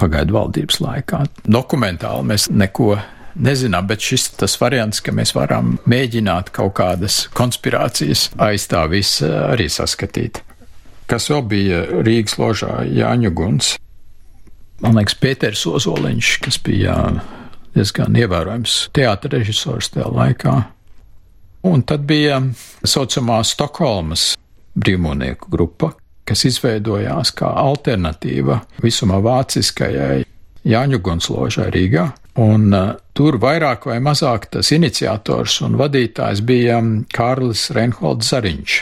pagaidu 0.00 0.36
valdības 0.36 0.80
laikā. 0.84 1.22
Dokumentāli 1.48 2.30
mēs 2.32 2.48
neko 2.52 2.96
nezinām, 3.36 3.86
bet 3.88 4.04
šis 4.04 4.30
tas 4.40 4.56
variants, 4.60 5.00
ka 5.04 5.14
mēs 5.14 5.34
varam 5.36 5.76
mēģināt 5.88 6.52
kaut 6.56 6.76
kādas 6.78 7.26
konspirācijas 7.36 8.30
aiz 8.42 8.68
tā 8.70 8.86
visa 8.92 9.32
arī 9.52 9.68
saskatīt. 9.72 10.42
Kas 11.06 11.28
vēl 11.30 11.42
bija 11.46 11.82
Rīgas 12.02 12.38
ložā 12.40 12.80
Jāņu 12.90 13.32
Guns? 13.36 13.74
Man 14.82 14.98
liekas, 14.98 15.16
Pēters 15.16 15.62
Ozoliņš, 15.70 16.32
kas 16.44 16.58
bija 16.60 16.96
diezgan 17.76 18.16
ievērojams 18.18 18.78
teātra 18.96 19.38
režisors 19.38 19.92
tajā 19.94 20.08
laikā. 20.12 20.56
Un 21.66 21.82
tad 21.86 22.04
bija 22.08 22.40
saucamā 22.86 23.38
Stokholmas 23.46 24.34
brīvmonieku 24.76 25.50
grupa, 25.52 25.92
kas 26.26 26.44
izveidojās 26.48 27.32
kā 27.36 27.50
alternatīva 27.62 28.60
visumā 28.82 29.20
vāciskajai 29.24 30.24
Jāņu 30.66 31.00
Gunsložai 31.02 31.70
Rīgā. 31.74 32.08
Un 32.42 32.68
uh, 32.74 32.90
tur 33.16 33.38
vairāk 33.40 33.86
vai 33.88 33.96
mazāk 34.04 34.50
tas 34.52 34.72
iniciators 34.74 35.60
un 35.64 35.78
vadītājs 35.80 36.42
bija 36.44 36.80
um, 36.82 36.98
Kārlis 37.08 37.70
Reinholds 37.72 38.28
Zariņš, 38.32 38.74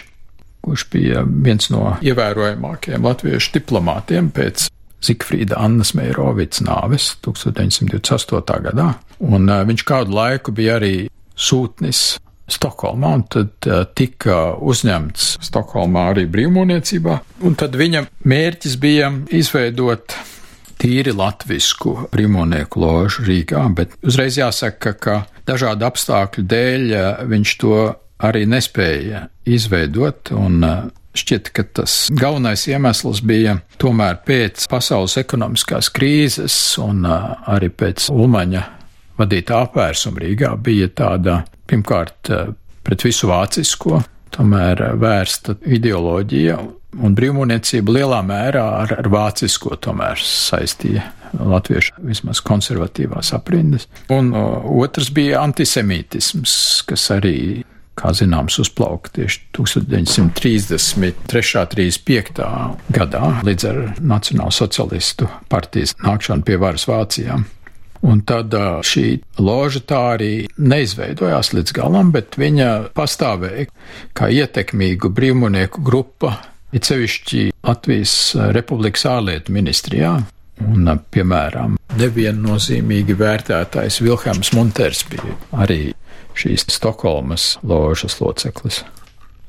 kurš 0.65 0.87
bija 0.91 1.23
viens 1.23 1.71
no 1.71 1.93
ievērojamākajiem 2.03 3.07
latviešu 3.07 3.55
diplomātiem 3.61 4.33
pēc 4.35 4.67
Zikfrīda 5.05 5.61
Annas 5.61 5.93
Meirovicas 5.95 6.65
nāves 6.65 7.13
1928. 7.23 8.61
gadā. 8.71 8.91
Un 9.23 9.47
uh, 9.47 9.63
viņš 9.69 9.87
kādu 9.87 10.17
laiku 10.17 10.57
bija 10.57 10.81
arī 10.81 10.97
sūtnis 11.37 12.15
Stokholmā, 12.51 13.15
un 13.19 13.25
tad 13.33 13.69
uh, 13.71 13.85
tika 13.97 14.55
uzņemts 14.61 15.39
Stokholmā 15.45 16.11
arī 16.13 16.27
brīvmūniecībā, 16.31 17.19
un 17.49 17.57
tad 17.57 17.77
viņa 17.81 18.05
mērķis 18.29 18.77
bija 18.83 19.09
izveidot 19.33 20.17
tīri 20.81 21.15
latvisku 21.17 22.11
brīvmūnieku 22.13 22.83
ložu 22.83 23.25
Rīgā, 23.25 23.63
bet 23.77 23.95
uzreiz 24.05 24.37
jāsaka, 24.37 24.93
ka 24.93 25.17
dažādu 25.49 25.89
apstākļu 25.89 26.45
dēļ 26.51 26.85
uh, 26.93 27.07
viņš 27.31 27.57
to 27.63 27.79
arī 28.25 28.45
nespēja 28.49 29.27
izveidot, 29.49 30.35
un 30.37 30.61
uh, 30.69 30.85
šķiet, 31.17 31.49
ka 31.55 31.65
tas 31.81 31.97
galvenais 32.13 32.67
iemesls 32.69 33.23
bija 33.25 33.57
tomēr 33.81 34.21
pēc 34.27 34.67
pasaules 34.71 35.17
ekonomiskās 35.23 35.89
krīzes 35.95 36.57
un 36.83 37.07
arī 37.07 37.71
pēc 37.71 38.11
Ulmaņa 38.13 38.65
vadītā 39.19 39.61
apvērsuma 39.69 40.25
Rīgā 40.25 40.55
bija 40.61 40.91
tāda 40.91 41.41
pirmkārt 41.71 42.31
eh, 42.31 42.53
pret 42.85 43.05
visu 43.07 43.31
vācisko, 43.31 44.03
tomēr 44.35 44.83
eh, 44.83 44.97
vērsta 45.01 45.57
ideoloģija 45.65 46.59
un 47.05 47.19
brīvmūniecība 47.19 47.99
lielā 47.99 48.23
mērā 48.27 48.65
ar, 48.85 48.97
ar 49.01 49.11
vācisko 49.11 49.77
tomēr 49.83 50.21
saistīja 50.21 51.09
latviešu 51.35 52.05
vismaz 52.07 52.43
konservatīvās 52.47 53.33
aprindas. 53.35 53.89
Un 54.15 54.31
otrs 54.35 55.11
bija 55.15 55.43
antisemītisms, 55.43 56.55
kas 56.87 57.09
arī, 57.17 57.65
kā 57.99 58.13
zināms, 58.15 58.61
uzplauka 58.63 59.11
tieši 59.19 59.43
1933. 59.59 61.67
35. 61.75 62.47
gadā 62.95 63.25
līdz 63.47 63.69
ar 63.73 63.83
Nacionālo 63.99 64.55
socialistu 64.55 65.27
partijas 65.51 65.97
nākšanu 66.05 66.47
pie 66.47 66.61
varas 66.63 66.87
Vācijā. 66.91 67.43
Un 68.05 68.21
tad 68.29 68.53
šī 68.85 69.07
loža 69.41 69.81
tā 69.89 70.01
arī 70.19 70.33
neizveidojās 70.61 71.55
līdz 71.57 71.73
galam, 71.77 72.11
bet 72.13 72.37
viņa 72.37 72.71
pastāvēja 72.97 73.71
kā 74.17 74.29
ietekmīgu 74.29 75.09
brīvmonieku 75.15 75.85
grupa, 75.85 76.37
it 76.77 76.85
sevišķi 76.85 77.47
Latvijas 77.65 78.15
Republikas 78.53 79.07
ārlietu 79.09 79.55
ministrijā. 79.57 80.19
Un, 80.65 80.87
piemēram, 81.11 81.79
neviennozīmīgi 81.99 83.17
vērtētājs 83.19 83.99
Vilhelms 84.05 84.53
Munters 84.55 85.03
bija 85.11 85.35
arī 85.65 85.81
šīs 86.39 86.69
Stokholmas 86.71 87.55
ložas 87.67 88.21
loceklis. 88.21 88.83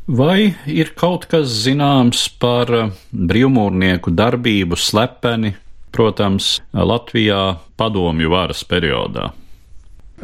Vai 0.06 0.54
ir 0.70 0.92
kaut 0.98 1.26
kas 1.30 1.50
zināms 1.66 2.28
par 2.42 2.70
brīvmūrnieku 3.10 4.14
darbību 4.14 4.78
slepeni 4.78 5.56
protams, 5.96 6.58
Latvijā 6.76 7.56
padomju 7.80 8.32
varas 8.34 8.66
periodā. 8.68 9.32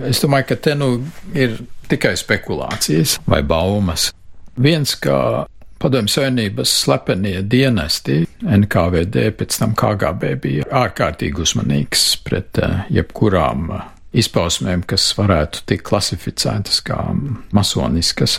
Es 0.08 0.22
domāju, 0.24 0.52
ka 0.52 0.60
te 0.68 0.76
nu 0.76 0.94
ir 1.36 1.58
tikai 1.92 2.14
spekulācijas 2.20 3.18
vai 3.28 3.42
baumas. 3.44 4.12
Viens, 4.62 4.96
kā 5.00 5.48
Padomju 5.82 6.12
Savienības 6.14 6.72
slepenie 6.84 7.40
dienesti, 7.50 8.20
NKVD, 8.46 9.32
pēc 9.34 9.56
tam 9.58 9.72
KGB 9.74 10.36
bija 10.44 10.68
ārkārtīgi 10.84 11.42
uzmanīgs 11.42 12.04
pret 12.22 12.60
eh, 12.62 12.84
jebkurām 12.94 13.72
eh, 13.74 13.88
izpausmēm, 14.22 14.84
kas 14.86 15.08
varētu 15.18 15.64
tikt 15.72 15.88
klasificētas 15.90 16.84
kā 16.86 17.00
masoniskas. 17.58 18.38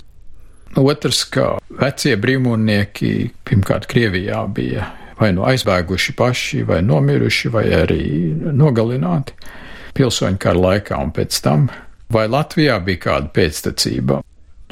Otrs, 0.79 1.25
ka 1.35 1.57
vecie 1.83 2.15
brīvmūrnieki 2.21 3.13
pirmkārt 3.49 3.91
Krievijā 3.91 4.45
bija 4.55 4.87
vai 5.19 5.33
nu 5.37 5.47
aizbēguši 5.49 6.15
paši, 6.19 6.63
vai 6.69 6.81
nomiruši, 6.85 7.53
vai 7.53 7.65
arī 7.83 8.03
nogalināti 8.53 9.37
pilsoņu 9.97 10.41
kara 10.41 10.67
laikā 10.67 11.01
un 11.03 11.13
pēc 11.15 11.41
tam. 11.45 11.67
Vai 12.13 12.27
Latvijā 12.29 12.79
bija 12.85 13.01
kāda 13.07 13.33
pēctecība? 13.33 14.21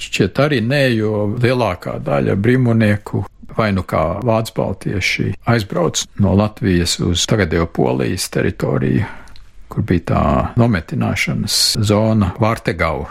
Šķiet 0.00 0.40
arī 0.40 0.60
nē, 0.64 0.82
jo 0.96 1.26
lielākā 1.40 1.98
daļa 2.04 2.36
brīvmonieku 2.40 3.24
vai 3.56 3.70
nu 3.76 3.84
kā 3.84 4.20
vācu 4.24 4.54
baltieši 4.56 5.32
aizbrauc 5.50 6.04
no 6.22 6.34
Latvijas 6.38 6.98
uz 7.04 7.26
tagadējo 7.28 7.66
Polijas 7.74 8.28
teritoriju, 8.32 9.08
kur 9.70 9.86
bija 9.86 10.06
tā 10.12 10.22
nometināšanas 10.60 11.58
zona 11.86 12.32
Vārtegau 12.40 13.08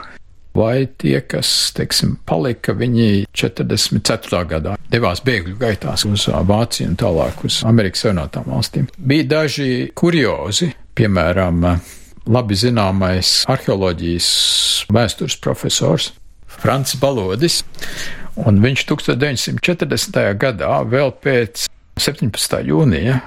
vai 0.56 0.88
tie, 0.98 1.20
kas, 1.22 1.72
teiksim, 1.78 2.18
palika, 2.28 2.74
viņi 2.78 3.28
44. 3.36 4.44
gadā 4.50 4.76
devās 4.92 5.22
bēgļu 5.26 5.58
gaitās 5.60 6.06
uz 6.10 6.28
Vāciju 6.30 6.92
un 6.92 7.00
tālāk 7.00 7.44
uz 7.46 7.62
Amerikas 7.68 8.06
Savienotām 8.06 8.50
valstīm. 8.50 8.90
Bija 8.98 9.28
daži 9.36 9.70
kuriozi, 9.98 10.72
piemēram, 10.98 11.66
labi 12.30 12.58
zināmais 12.60 13.44
arheoloģijas 13.50 14.30
vēstures 14.94 15.40
profesors 15.42 16.12
Frants 16.60 16.98
Balodis, 17.00 17.62
un 18.40 18.60
viņš 18.64 18.86
1940. 18.90 20.24
gadā 20.40 20.80
vēl 20.90 21.14
pēc 21.24 21.68
17. 22.00 22.64
jūnija 22.68 23.20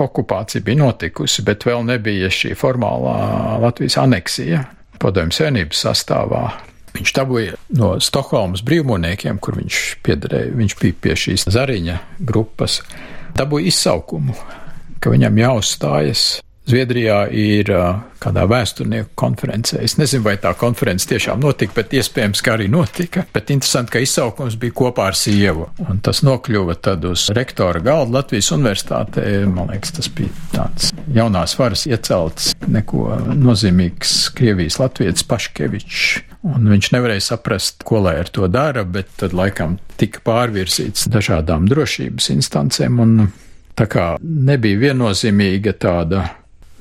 okupācija 0.00 0.64
bija 0.64 0.80
notikusi, 0.82 1.44
bet 1.46 1.66
vēl 1.66 1.84
nebija 1.86 2.30
šī 2.32 2.54
formālā 2.58 3.60
Latvijas 3.62 3.98
aneksija 4.02 4.64
padomju 5.04 5.36
savienības 5.36 5.84
sastāvā. 5.86 6.44
Viņš 6.94 7.12
dabūja 7.16 7.56
no 7.74 7.94
Stokholmas 8.02 8.62
brīvmoniekiem, 8.66 9.40
kur 9.42 9.58
viņš 9.58 9.80
piederēja, 10.06 10.54
viņš 10.54 10.76
bija 10.80 10.98
pie 11.06 11.16
šīs 11.18 11.48
zariņa 11.50 11.98
grupas, 12.22 12.80
dabūja 13.34 13.72
izsaukumu, 13.72 14.36
ka 15.02 15.10
viņam 15.12 15.40
jāuzstājas 15.42 16.28
Zviedrijā 16.64 17.26
ir 17.28 17.68
kādā 18.24 18.46
vēsturnieku 18.48 19.10
konferencē. 19.20 19.82
Es 19.84 19.98
nezinu, 20.00 20.24
vai 20.24 20.38
tā 20.40 20.54
konference 20.56 21.04
tiešām 21.10 21.42
notika, 21.44 21.74
bet 21.76 21.92
iespējams, 21.92 22.40
ka 22.40 22.54
arī 22.54 22.70
notika. 22.72 23.26
Bet 23.34 23.50
interesanti, 23.52 23.92
ka 23.92 24.00
izsaukums 24.00 24.56
bija 24.60 24.72
kopā 24.78 25.10
ar 25.10 25.18
sievu. 25.18 25.66
Un 25.84 26.00
tas 26.04 26.22
nokļuva 26.24 26.78
tad 26.80 27.04
uz 27.04 27.26
rektora 27.36 27.82
galda 27.84 28.22
Latvijas 28.22 28.48
universitātē. 28.56 29.26
Man 29.50 29.68
liekas, 29.74 29.92
tas 29.98 30.08
bija 30.16 30.32
tāds 30.54 30.94
jaunās 31.12 31.52
varas 31.58 31.84
iecelts, 31.90 32.54
neko 32.64 33.10
nozīmīgs 33.36 34.14
Krievijas 34.38 34.80
latvietis 34.80 35.26
Paškevičs. 35.28 36.06
Un 36.48 36.68
viņš 36.68 36.90
nevarēja 36.96 37.26
saprast, 37.28 37.84
ko 37.88 38.02
lai 38.04 38.18
ar 38.22 38.30
to 38.32 38.48
dara, 38.52 38.86
bet 38.88 39.12
tad 39.20 39.36
laikam 39.36 39.76
tika 40.00 40.24
pārvirzīts 40.24 41.10
dažādām 41.12 41.68
drošības 41.68 42.30
instancēm. 42.38 43.04
Tā 43.74 43.86
kā 43.90 44.06
nebija 44.22 44.80
viennozīmīga 44.86 45.76
tāda 45.82 46.24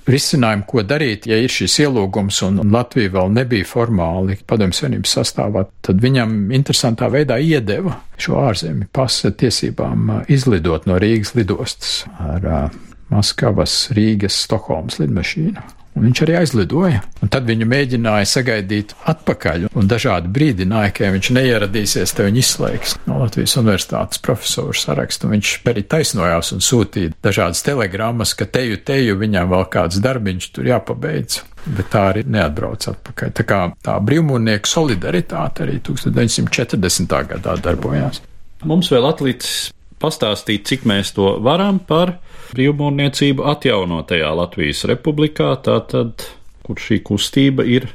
risinājumu, 0.09 0.65
ko 0.67 0.83
darīt, 0.87 1.27
ja 1.29 1.37
ir 1.39 1.51
šis 1.51 1.79
ielūgums 1.85 2.41
un 2.47 2.61
Latvija 2.73 3.13
vēl 3.13 3.31
nebija 3.35 3.67
formāli 3.67 4.37
padomju 4.47 4.77
savienības 4.77 5.15
sastāvā, 5.19 5.65
tad 5.85 6.01
viņam 6.03 6.51
interesantā 6.55 7.09
veidā 7.13 7.39
iedeva 7.39 7.99
šo 8.19 8.39
ārzemju 8.43 8.89
pasa 8.93 9.31
tiesībām 9.31 10.09
uh, 10.09 10.25
izlidot 10.31 10.87
no 10.89 10.99
Rīgas 11.01 11.35
lidostas 11.37 12.03
ar 12.19 12.49
uh, 12.49 12.81
Maskavas, 13.13 13.77
Rīgas, 13.93 14.41
Stokholmas 14.47 14.99
lidmašīnu. 15.01 15.82
Un 15.93 16.07
viņš 16.07 16.21
arī 16.25 16.35
aizlidoja. 16.39 17.01
Un 17.21 17.29
tad 17.33 17.45
viņu 17.45 17.67
mēģināja 17.69 18.25
sagaidīt 18.29 18.95
atpakaļ. 19.09 19.67
Un 19.77 19.89
dažādi 19.89 20.31
brīdināja, 20.33 20.93
ka 20.95 21.05
ja 21.05 21.13
viņš 21.13 21.29
neieradīsies, 21.37 22.15
te 22.17 22.25
viņu 22.25 22.41
izslēgs 22.41 22.95
no 23.05 23.19
Latvijas 23.21 23.53
universitātes 23.61 24.21
profesoru 24.25 24.73
sarakstu. 24.77 25.29
Viņš 25.29 25.53
arī 25.69 25.85
taisnojās 25.93 26.53
un 26.55 26.65
sūtīja 26.65 27.13
dažādas 27.23 27.61
telegrammas, 27.65 28.33
ka 28.37 28.49
teju, 28.49 28.81
teju 28.85 29.19
viņam 29.21 29.53
vēl 29.53 29.67
kāds 29.73 30.01
darbiņš 30.03 30.49
tur 30.57 30.71
jāpabeidz. 30.71 31.43
Bet 31.63 31.93
tā 31.93 32.07
arī 32.09 32.25
neatbrauc 32.27 32.89
atpakaļ. 32.91 33.29
Tā 33.37 33.45
kā 33.47 33.59
tā 33.85 33.95
brīvmūrnieku 34.03 34.67
solidaritāte 34.67 35.63
arī 35.63 35.77
1940. 35.85 37.15
gadā 37.29 37.55
darbojās. 37.63 38.19
Mums 38.67 38.89
vēl 38.91 39.07
atlicis 39.07 39.69
pastāstīt, 40.03 40.65
cik 40.67 40.83
mēs 40.89 41.13
to 41.15 41.37
varam 41.43 41.79
par 41.79 42.17
brīvmūrniecību 42.53 43.45
atjaunotajā 43.53 44.29
Latvijas 44.37 44.83
republikā, 44.89 45.53
tātad, 45.65 46.25
kur 46.63 46.79
šī 46.79 47.01
kustība 47.05 47.65
ir 47.67 47.89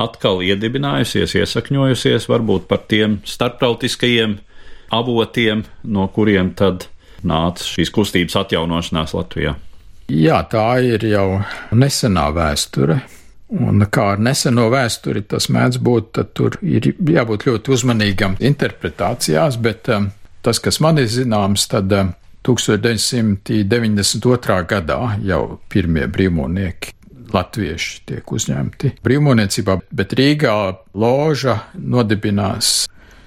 atkal 0.00 0.42
iedibinājusies, 0.44 1.36
iesakņojusies, 1.40 2.28
varbūt 2.30 2.66
par 2.70 2.84
tiem 2.90 3.20
starptautiskajiem 3.26 4.38
avotiem, 4.94 5.64
no 5.82 6.06
kuriem 6.14 6.52
tad 6.56 6.88
nāca 7.26 7.64
šīs 7.64 7.92
kustības 7.94 8.36
atjaunošanās 8.44 9.14
Latvijā. 9.16 9.56
Jā, 10.12 10.42
tā 10.46 10.68
ir 10.86 11.02
jau 11.08 11.40
nesenā 11.74 12.28
vēsture. 12.34 13.00
Un 13.56 13.82
kā 13.90 14.04
ar 14.14 14.22
neseno 14.22 14.66
vēsturi 14.70 15.22
tas 15.30 15.46
mēdz 15.54 15.78
būt, 15.82 16.12
tad 16.18 16.32
tur 16.34 16.56
ir 16.66 16.88
jābūt 16.98 17.46
ļoti 17.46 17.74
uzmanīgam 17.74 18.34
interpretācijās, 18.42 19.58
bet 19.62 19.90
um, 19.94 20.08
tas, 20.42 20.58
kas 20.62 20.80
man 20.82 20.98
ir 20.98 21.06
zināms, 21.10 21.68
tad 21.70 21.94
um, 21.94 22.10
1992. 22.46 24.62
gadā 24.70 25.00
jau 25.26 25.58
pirmie 25.72 26.06
brīvmūrnieki 26.06 26.94
latvieši 27.34 28.02
tiek 28.06 28.32
uzņemti 28.32 28.90
brīvmūrniecībā, 29.04 29.80
bet 29.90 30.12
Rīgā 30.16 30.74
loža 30.94 31.58
nodibinās 31.74 32.86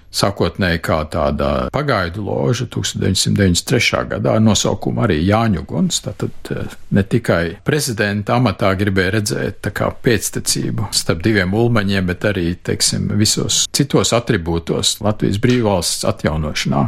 sākotnēji 0.10 0.80
kā 0.82 1.04
tāda 1.14 1.50
pagaidu 1.74 2.24
loža 2.26 2.66
1993. 2.72 4.08
gadā 4.16 4.38
ar 4.38 4.42
nosaukumu 4.42 5.04
arī 5.06 5.20
Jāņu 5.28 5.66
Guns. 5.70 6.02
Tātad 6.06 6.52
eh, 6.56 6.72
ne 6.96 7.04
tikai 7.06 7.60
prezidenta 7.66 8.40
amatā 8.40 8.72
gribēja 8.80 9.12
redzēt 9.20 9.62
tā 9.68 9.74
kā 9.76 9.92
pēctecību 9.94 10.90
starp 10.96 11.22
diviem 11.26 11.54
ulmaņiem, 11.54 12.10
bet 12.10 12.26
arī, 12.32 12.48
teiksim, 12.58 13.12
visos 13.20 13.68
citos 13.76 14.16
atribūtos 14.18 14.98
Latvijas 15.06 15.42
brīvvalsts 15.44 16.08
atjaunošanā. 16.10 16.86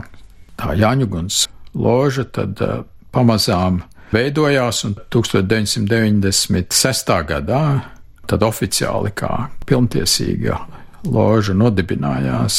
Tā 0.61 0.77
Jāņu 0.77 1.09
Guns 1.11 1.45
loža 1.73 2.23
tad 2.23 2.61
uh, 2.61 2.83
pamazām 3.11 3.81
veidojās 4.11 4.83
un 4.87 4.95
1996. 5.13 7.11
gadā 7.27 7.81
tad 8.27 8.43
oficiāli 8.43 9.11
kā 9.15 9.49
pilntiesīga 9.67 10.59
loža 11.11 11.53
nodibinājās 11.57 12.57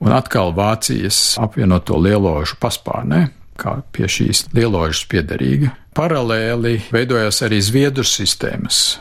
un 0.00 0.12
atkal 0.16 0.52
Vācijas 0.56 1.36
apvienoto 1.40 1.98
lieložu 2.00 2.56
paspārnē, 2.60 3.28
kā 3.60 3.82
pie 3.92 4.06
šīs 4.08 4.46
lieložas 4.56 5.04
piederīga. 5.10 5.70
Paralēli 5.96 6.80
veidojās 6.94 7.42
arī 7.46 7.60
Zviedru 7.64 8.04
sistēmas 8.06 8.98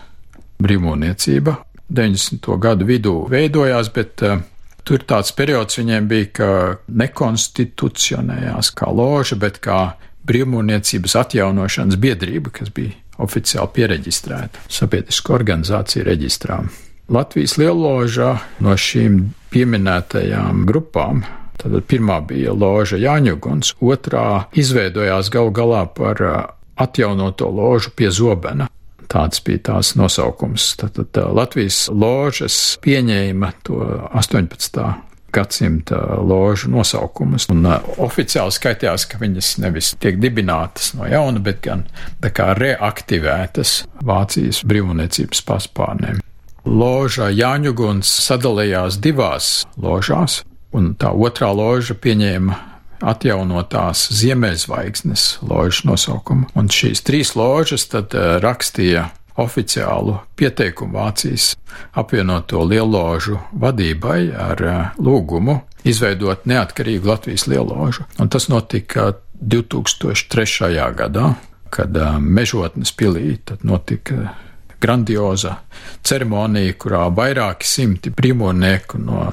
brīvmūrniecība. 0.59 1.55
90. 1.89 2.57
gadu 2.61 2.85
vidū 2.85 3.27
veidojās, 3.31 3.89
bet 3.93 4.21
uh, 4.25 4.41
Tur 4.89 5.03
tāds 5.05 5.29
periods 5.37 5.77
viņiem 5.77 6.07
bija, 6.09 6.27
ka 6.33 6.51
nekonstitucionējās 6.89 8.71
kā 8.73 8.89
loža, 8.89 9.37
bet 9.37 9.59
kā 9.61 9.79
brīvmūrniecības 10.25 11.15
atjaunošanas 11.21 11.99
biedrība, 12.01 12.49
kas 12.55 12.71
bija 12.73 12.95
oficiāli 13.21 13.69
pieregistrēta 13.75 14.63
sabiedriska 14.65 15.35
organizācija 15.35 16.07
reģistrā. 16.07 16.63
Latvijas 17.09 17.57
lieloža 17.61 18.31
no 18.65 18.73
šīm 18.77 19.21
pieminētajām 19.53 20.65
grupām 20.69 21.21
Tad 21.59 21.75
pirmā 21.91 22.21
bija 22.23 22.53
loža 22.55 22.95
Jāņuguns, 22.95 23.73
otrā 23.83 24.45
izveidojās 24.55 25.27
gal 25.33 25.51
galā 25.51 25.83
par 25.91 26.21
atjaunoto 26.79 27.49
ložu 27.51 27.91
pie 27.91 28.07
Zobena. 28.15 28.69
Tāds 29.09 29.41
bija 29.41 29.63
tās 29.71 29.95
nosaukums. 29.97 30.75
Tad, 30.77 30.99
tad 30.99 31.21
Latvijas 31.33 31.87
ložas 31.89 32.77
pieņēma 32.85 33.53
to 33.65 33.79
18 34.13 34.83
gadsimta 35.33 35.97
ložu 36.21 36.69
nosaukumus. 36.73 37.47
Un 37.53 37.65
uh, 37.65 37.89
oficiāli 38.01 38.53
skaitījās, 38.53 39.05
ka 39.09 39.19
viņas 39.21 39.51
nevis 39.63 39.93
tiek 40.01 40.17
dibinātas 40.21 40.93
no 40.97 41.09
jauna, 41.09 41.41
bet 41.43 41.61
gan 41.65 41.85
reaktivētas 42.21 43.75
Vācijas 44.05 44.63
brīvniecības 44.69 45.43
paspārnēm. 45.45 46.23
Loža 46.69 47.29
Jāņuguns 47.31 48.09
sadalījās 48.27 48.99
divās 49.01 49.63
ložās, 49.79 50.41
un 50.75 50.93
tā 50.99 51.13
otrā 51.15 51.49
loža 51.55 51.95
pieņēma 51.97 52.57
atjaunotās 53.01 54.07
Ziemeļzvaigznes 54.19 55.39
ložas 55.45 55.83
nosaukumu. 55.87 56.49
Un 56.57 56.69
šīs 56.73 57.03
trīs 57.07 57.35
ložas 57.39 57.87
tad 57.91 58.15
uh, 58.17 58.37
rakstīja 58.43 59.09
oficiālu 59.39 60.17
pieteikumu 60.35 60.97
Vācijas 60.97 61.53
apvienoto 61.97 62.63
lieložu 62.67 63.39
vadībai 63.55 64.19
ar 64.35 64.63
uh, 64.65 64.79
lūgumu 64.99 65.61
izveidot 65.87 66.45
neatkarīgu 66.49 67.07
Latvijas 67.07 67.47
lieložu. 67.47 68.05
Un 68.19 68.29
tas 68.29 68.49
notika 68.51 69.13
2003. 69.39 70.75
gadā, 70.97 71.33
kad 71.71 71.95
uh, 71.97 72.19
Mežotnes 72.19 72.91
pilī 72.91 73.37
notika 73.63 74.33
grandioza 74.79 75.55
ceremonija, 76.03 76.75
kurā 76.79 77.07
vairāki 77.11 77.67
simti 77.67 78.11
brīvmonieku 78.15 78.99
no 79.03 79.25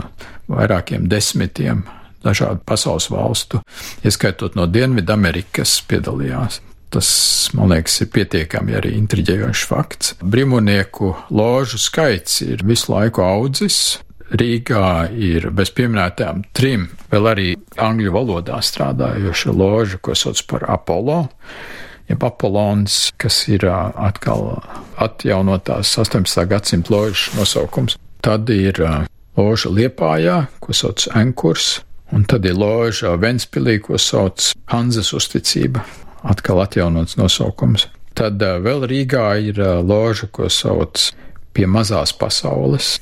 vairākiem 0.51 1.07
desmitiem 1.11 1.85
dažādu 2.27 2.63
pasaules 2.67 3.09
valstu, 3.13 3.63
ieskaitot 4.07 4.59
no 4.59 4.67
Dienvidamerikas, 4.71 5.79
piedalījās. 5.89 6.61
Tas, 6.97 7.09
man 7.57 7.73
liekas, 7.75 7.99
ir 8.05 8.11
pietiekami 8.15 8.77
arī 8.79 8.93
intriģējošs 8.97 9.65
fakts. 9.69 10.15
Brīvmonieku 10.23 11.13
ložu 11.35 11.81
skaits 11.83 12.41
ir 12.47 12.63
visu 12.67 12.93
laiku 12.95 13.25
audzis. 13.27 13.99
Rīgā 14.27 15.11
ir 15.13 15.51
bez 15.55 15.71
pieminētām 15.75 16.45
trim 16.57 16.89
vēl 17.13 17.29
arī 17.31 17.49
angļu 17.79 18.15
valodā 18.15 18.59
strādājoša 18.65 19.55
loža, 19.55 20.01
ko 20.03 20.17
sauc 20.19 20.41
par 20.51 20.65
Apollo, 20.73 21.19
jeb 22.11 22.25
Apollons, 22.27 23.13
kas 23.23 23.45
ir 23.51 23.67
atkal 23.71 24.57
atjaunotās 24.99 25.95
18. 26.03 26.47
gadsimta 26.51 26.95
ložas 26.95 27.29
nosaukums. 27.39 27.99
Tad 28.23 28.51
ir 28.51 28.81
loža 29.39 29.71
Liepājā, 29.71 30.47
ko 30.59 30.75
sauc 30.75 31.07
Ankurs, 31.15 31.77
Un 32.15 32.25
tad 32.25 32.47
ir 32.47 32.55
loža 32.55 33.17
Ventspilī, 33.19 33.81
ko 33.83 33.99
sauc 33.99 34.53
Hanzas 34.71 35.11
uzticība, 35.17 35.83
atkal 36.23 36.63
atjaunots 36.63 37.19
nosaukums. 37.19 37.89
Tad 38.17 38.41
vēl 38.41 38.87
Rīgā 38.89 39.27
ir 39.51 39.59
loža, 39.85 40.31
ko 40.33 40.49
sauc 40.53 41.11
pie 41.57 41.67
mazās 41.67 42.15
pasaules. 42.17 42.97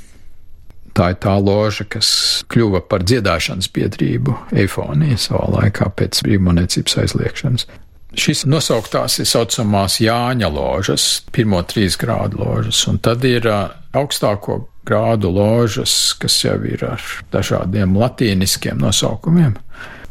Tā 0.95 1.11
ir 1.11 1.19
tā 1.23 1.35
loža, 1.43 1.85
kas 1.91 2.09
kļuva 2.51 2.85
par 2.87 3.03
dziedāšanas 3.03 3.71
biedrību 3.75 4.35
Eifonija 4.63 5.19
savā 5.19 5.49
laikā 5.57 5.91
pēc 5.99 6.23
brīvmonēcības 6.27 7.01
aizliekšanas. 7.03 7.67
Šis 8.15 8.45
nosauktās 8.47 9.19
ir 9.19 9.27
saucamās 9.27 9.99
Jāņa 9.99 10.51
ložas, 10.55 11.25
pirmo 11.35 11.59
trīs 11.67 11.99
grādu 11.99 12.45
ložas, 12.45 12.85
un 12.87 13.01
tad 13.03 13.27
ir 13.27 13.49
augstāko 13.51 14.61
grādu 14.87 15.33
ložas, 15.35 16.15
kas 16.21 16.37
jau 16.45 16.59
ir 16.69 16.85
ar 16.87 17.03
dažādiem 17.33 17.97
latīniskiem 17.99 18.81
nosaukumiem, 18.83 19.57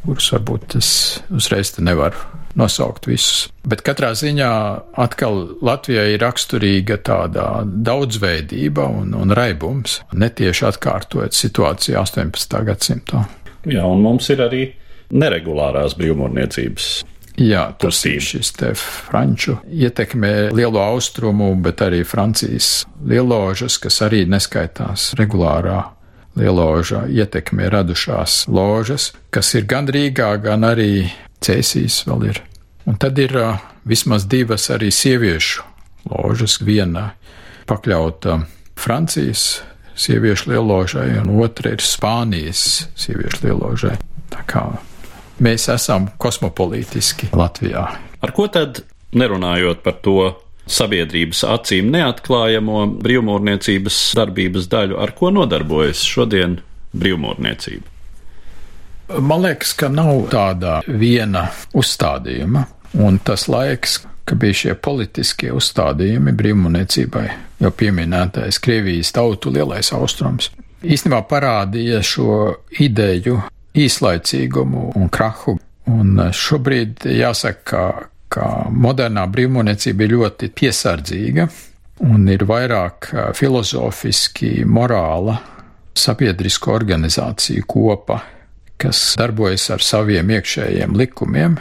kurus 0.03 0.31
varbūt 0.33 0.77
es 0.79 0.93
uzreiz 1.33 1.75
te 1.75 1.85
nevaru 1.85 2.19
nosaukt 2.59 3.07
visus. 3.09 3.47
Bet 3.65 3.81
katrā 3.85 4.11
ziņā 4.17 4.49
atkal 5.01 5.39
Latvijai 5.65 6.13
ir 6.13 6.21
raksturīga 6.21 6.99
tāda 7.05 7.47
daudzveidība 7.65 8.85
un, 8.99 9.15
un 9.17 9.33
raibums, 9.33 10.01
netieši 10.13 10.67
atkārtojot 10.69 11.33
situāciju 11.37 11.97
18. 12.03 12.59
gadsimtā. 12.69 13.25
Jā, 13.69 13.85
un 13.87 14.03
mums 14.05 14.29
ir 14.33 14.43
arī 14.43 14.67
neregulārās 15.13 15.95
brīvmūrniecības 15.97 16.91
Jā, 17.41 17.63
tas 17.81 18.03
ir 18.05 18.21
šis 18.21 18.51
te 18.53 18.69
franču 18.77 19.55
ietekmē 19.65 20.51
lielo 20.53 20.81
austrumu, 20.83 21.49
bet 21.65 21.81
arī 21.81 22.03
Francijas 22.05 22.83
lieložas, 23.01 23.79
kas 23.81 24.03
arī 24.05 24.27
neskaitās 24.29 25.15
regulārā 25.17 25.79
lieložā 26.37 27.07
ietekmē 27.09 27.71
radušās 27.73 28.43
ložas, 28.53 29.11
kas 29.33 29.53
ir 29.57 29.65
gan 29.69 29.89
Rīgā, 29.89 30.29
gan 30.45 30.65
arī 30.67 31.09
Cēsīs 31.43 32.03
vēl 32.07 32.29
ir. 32.29 32.43
Un 32.85 33.01
tad 33.01 33.17
ir 33.19 33.33
uh, 33.39 33.57
vismaz 33.89 34.27
divas 34.29 34.69
arī 34.73 34.91
sieviešu 34.93 35.65
ložas, 36.11 36.59
viena 36.61 37.13
pakļauta 37.67 38.43
Francijas 38.79 39.63
sieviešu 39.95 40.53
lieložai, 40.53 41.09
un 41.21 41.33
otra 41.41 41.73
ir 41.73 41.83
Spānijas 41.83 42.87
sieviešu 42.93 43.47
lieložai. 43.47 43.97
Tā 44.33 44.41
kā 44.49 44.67
mēs 45.43 45.67
esam 45.73 46.07
kosmopolītiski 46.21 47.31
Latvijā. 47.35 47.83
Ar 48.23 48.33
ko 48.35 48.47
tad, 48.51 48.83
nerunājot 49.13 49.83
par 49.85 49.99
to 50.05 50.17
sabiedrības 50.69 51.43
acīm 51.47 51.91
neatklājamo 51.93 52.85
brīvmūrniecības 53.03 53.99
darbības 54.17 54.69
daļu, 54.71 54.99
ar 55.03 55.11
ko 55.17 55.33
nodarbojas 55.35 56.03
šodien 56.07 56.61
brīvmūrniecība? 56.95 57.91
Man 59.19 59.43
liekas, 59.43 59.73
ka 59.77 59.89
nav 59.91 60.29
tāda 60.31 60.79
viena 60.87 61.49
uzstādījuma, 61.75 62.63
un 63.03 63.19
tas 63.25 63.49
laiks, 63.51 63.99
ka 64.23 64.37
bija 64.39 64.59
šie 64.61 64.75
politiskie 64.79 65.51
uzstādījumi 65.53 66.31
brīvmūrniecībai, 66.39 67.25
jau 67.59 67.71
pieminētais 67.75 68.61
Krievijas 68.63 69.11
tautu 69.13 69.51
lielais 69.51 69.91
austrums, 69.93 70.53
īstenībā 70.83 71.19
parādīja 71.27 71.99
šo 72.07 72.37
ideju 72.79 73.41
īslaicīgumu 73.73 74.91
un 74.99 75.09
krahu. 75.13 75.57
Un 75.91 76.17
eh, 76.19 76.31
šobrīd 76.31 77.07
jāsaka, 77.09 77.61
ka, 77.67 78.09
ka 78.31 78.49
modernā 78.71 79.25
brīvmūniecība 79.31 80.05
ir 80.05 80.17
ļoti 80.17 80.51
piesardzīga 80.55 81.47
un 82.07 82.27
ir 82.31 82.45
vairāk 82.49 83.09
eh, 83.11 83.31
filozofiski, 83.37 84.63
morāla, 84.65 85.37
sabiedrisko 85.93 86.73
organizāciju 86.73 87.65
kopa, 87.69 88.21
kas 88.81 89.13
darbojas 89.19 89.69
ar 89.75 89.83
saviem 89.85 90.31
iekšējiem 90.33 90.95
likumiem, 90.97 91.59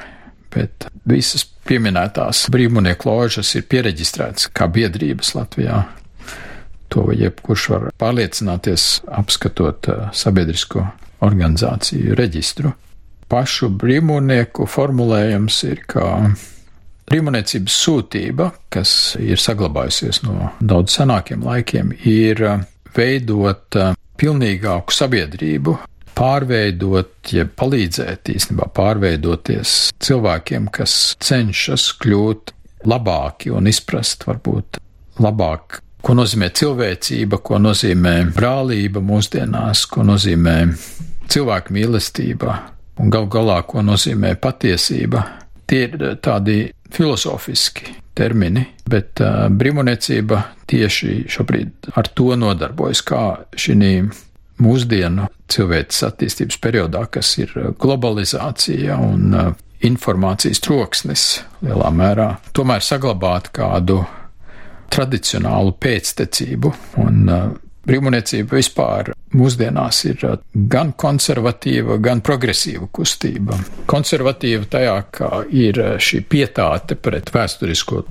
bet 0.53 0.89
visas 1.09 1.45
pieminētās 1.69 2.47
brīvmūnieku 2.53 3.09
ložas 3.09 3.53
ir 3.59 3.67
pieregistrētas 3.71 4.49
kā 4.55 4.67
biedrības 4.73 5.35
Latvijā. 5.39 5.85
To 6.93 7.07
jebkurš 7.17 7.69
var 7.73 7.87
pārliecināties, 8.01 8.89
apskatot 9.09 9.89
eh, 9.89 10.11
sabiedrisko 10.17 10.87
organizāciju 11.23 12.17
reģistru. 12.19 12.73
Pašu 13.33 13.71
brīvmūrnieku 13.81 14.67
formulējums 14.69 15.63
ir, 15.71 15.85
ka 15.89 16.05
brīvmūrniecības 17.09 17.79
sūtība, 17.85 18.51
kas 18.73 19.15
ir 19.21 19.41
saglabājusies 19.41 20.23
no 20.27 20.53
daudz 20.61 20.99
senākiem 20.99 21.45
laikiem, 21.47 21.95
ir 22.09 22.45
veidot 22.97 23.79
pilnīgāku 24.21 24.95
sabiedrību, 24.95 25.79
pārveidot, 26.17 27.15
ja 27.33 27.47
palīdzēt 27.49 28.31
īstenībā 28.35 28.69
pārveidoties 28.77 29.77
cilvēkiem, 30.05 30.69
kas 30.75 30.97
cenšas 31.25 31.89
kļūt 32.03 32.53
labāki 32.89 33.53
un 33.55 33.71
izprast 33.71 34.27
varbūt 34.29 34.81
labāk 35.23 35.81
ko 36.03 36.17
nozīmē 36.19 36.51
cilvēcība, 36.59 37.39
ko 37.45 37.61
nozīmē 37.63 38.17
brālība 38.35 39.03
mūsdienās, 39.05 39.87
ko 39.91 40.05
nozīmē 40.07 40.57
cilvēka 41.33 41.75
mīlestība 41.75 42.59
un 43.01 43.11
gal 43.13 43.29
galā, 43.31 43.63
ko 43.67 43.85
nozīmē 43.85 44.35
patiesība. 44.43 45.25
Tie 45.67 45.87
ir 45.87 45.97
eh, 46.01 46.17
tādi 46.23 46.67
filozofiski 46.93 47.97
termini, 48.13 48.67
bet 48.85 49.23
uh, 49.25 49.47
brīvmūniecība 49.49 50.39
tieši 50.69 51.23
šobrīd 51.33 51.95
ar 51.97 52.11
to 52.13 52.35
nodarbojas, 52.37 53.01
kā 53.09 53.23
šī 53.57 53.95
mūsdienu 54.61 55.31
cilvēces 55.49 56.05
attīstības 56.11 56.59
periodā, 56.61 57.07
kas 57.09 57.31
ir 57.41 57.55
eh, 57.57 57.71
globalizācija 57.73 58.99
un 59.01 59.33
uh, 59.33 59.55
informācijas 59.83 60.61
troksnis 60.63 61.25
lielā 61.65 61.89
mērā, 61.97 62.29
tomēr 62.53 62.85
saglabāt 62.85 63.49
kādu 63.57 64.03
tradicionālu 64.93 65.77
pēctecību 65.81 66.73
un 67.03 67.29
uh, 67.29 67.53
Brīvmūniecība 67.83 68.61
vispār 68.61 69.09
mūsdienās 69.35 70.05
ir 70.07 70.21
uh, 70.29 70.37
gan 70.55 70.93
konservatīva, 70.95 71.97
gan 72.03 72.23
progresīva 72.23 72.87
kustība. 72.95 73.59
Konservatīva 73.91 74.69
tajā, 74.71 74.99
ka 75.11 75.31
ir 75.51 75.81
uh, 75.83 75.97
šī 75.99 76.23
pietāte 76.31 76.95
pret 76.95 77.33
vēsturisko 77.35 78.05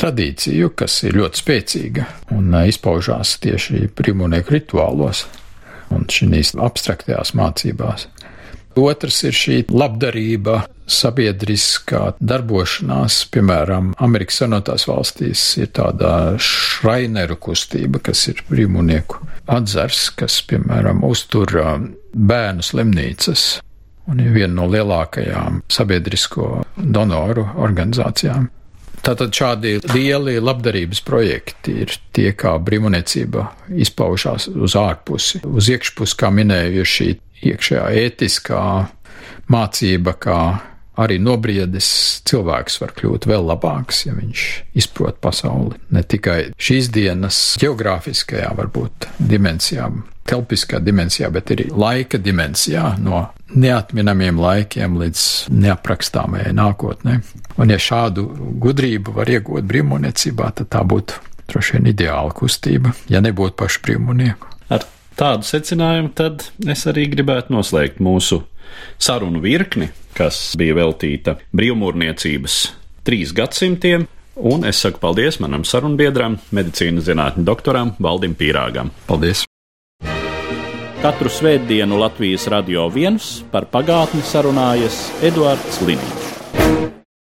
tradīciju, 0.00 0.72
kas 0.74 0.96
ir 1.06 1.20
ļoti 1.20 1.42
spēcīga 1.44 2.08
un 2.34 2.50
uh, 2.50 2.64
izpaužās 2.66 3.36
tieši 3.44 3.86
brīvmūnieku 3.94 4.56
rituālos 4.56 5.28
un 5.94 6.08
šīs 6.10 6.56
abstraktajās 6.58 7.34
mācībās. 7.38 8.08
Otrs 8.80 9.22
ir 9.26 9.34
šī 9.34 9.56
labdarība, 9.70 10.64
sabiedriskā 10.90 12.02
darbošanās, 12.20 13.22
piemēram, 13.34 13.94
Amerikas 14.02 14.40
Savienotās 14.42 14.86
valstīs 14.90 15.44
ir 15.60 15.72
tāda 15.76 16.36
šraineru 16.42 17.38
kustība, 17.40 18.02
kas 18.10 18.26
ir 18.32 18.44
brīvmunieku 18.50 19.24
atzars, 19.50 20.08
kas, 20.18 20.40
piemēram, 20.50 21.04
uztur 21.06 21.56
bērnu 22.14 22.66
slimnīcas 22.66 23.48
un 24.10 24.22
ir 24.22 24.32
viena 24.34 24.54
no 24.60 24.68
lielākajām 24.70 25.62
sabiedrisko 25.70 26.48
donoru 26.76 27.46
organizācijām. 27.62 28.48
Tātad 29.00 29.32
šādi 29.32 29.78
lieli 29.94 30.36
labdarības 30.42 31.00
projekti 31.06 31.78
ir 31.86 31.94
tie, 32.12 32.34
kā 32.36 32.58
brīvniecība 32.60 33.46
izpaužās 33.80 34.50
uz 34.52 34.76
ārpusi. 34.76 35.40
Uz 35.48 35.70
iekšpusi, 35.72 36.18
kā 36.20 36.28
minēju, 36.36 36.82
ir 36.82 36.90
šī 36.90 37.08
iekšējā 37.48 37.86
ētiskā 38.02 38.64
mācība, 39.50 40.14
kā 40.20 40.40
arī 41.00 41.18
nobriedis 41.22 41.88
cilvēks 42.28 42.80
var 42.82 42.94
kļūt 42.98 43.26
vēl 43.30 43.46
labāks, 43.50 44.04
ja 44.06 44.14
viņš 44.16 44.46
izprot 44.80 45.20
pasauli. 45.22 45.78
Ne 45.94 46.04
tikai 46.04 46.52
šīs 46.60 46.90
dienas 46.94 47.40
geogrāfiskajā, 47.60 48.50
varbūt 48.58 49.08
dimensijā, 49.30 49.88
telpiskā 50.30 50.80
dimensijā, 50.84 51.30
bet 51.34 51.52
arī 51.54 51.70
laika 51.72 52.20
dimensijā, 52.22 52.94
no 53.02 53.26
neatminamiem 53.50 54.38
laikiem 54.40 54.98
līdz 55.00 55.24
neaprakstāmajai 55.50 56.52
nākotnē. 56.56 57.18
Un 57.60 57.72
ja 57.72 57.80
šādu 57.80 58.26
gudrību 58.62 59.16
var 59.16 59.30
iegūt 59.32 59.66
brīvmūniecībā, 59.70 60.52
tad 60.60 60.70
tā 60.74 60.84
būtu 60.86 61.18
droši 61.50 61.78
vien 61.78 61.90
ideāla 61.90 62.34
kustība, 62.36 62.94
ja 63.10 63.22
nebūtu 63.24 63.56
pašu 63.58 63.82
brīvmūnieku. 63.86 64.54
Ar 64.70 64.86
tādu 65.18 65.48
secinājumu 65.48 66.12
tad 66.14 66.46
es 66.70 66.86
arī 66.90 67.08
gribētu 67.10 67.56
noslēgt 67.56 67.98
mūsu 68.02 68.44
sarunu 68.98 69.42
virkni, 69.44 69.90
kas 70.16 70.54
bija 70.58 70.76
veltīta 70.80 71.36
brīvmūrniecības 71.56 72.56
trīs 73.06 73.34
gadsimtiem, 73.36 74.06
un 74.36 74.66
es 74.68 74.80
saku 74.84 75.00
paldies 75.02 75.40
manam 75.42 75.64
sarunbiedram, 75.66 76.38
medicīnas 76.54 77.08
zinātņu 77.08 77.46
doktoram 77.46 77.94
Valdim 78.00 78.36
Pīrāgam. 78.38 78.92
Paldies! 79.08 79.46
Katru 81.00 81.32
svētdienu 81.32 81.96
Latvijas 81.96 82.44
radio 82.52 82.84
viens 82.92 83.38
par 83.52 83.64
pagātni 83.72 84.20
sarunājas 84.20 85.06
Eduards 85.24 85.80
Liniņš. 85.88 86.99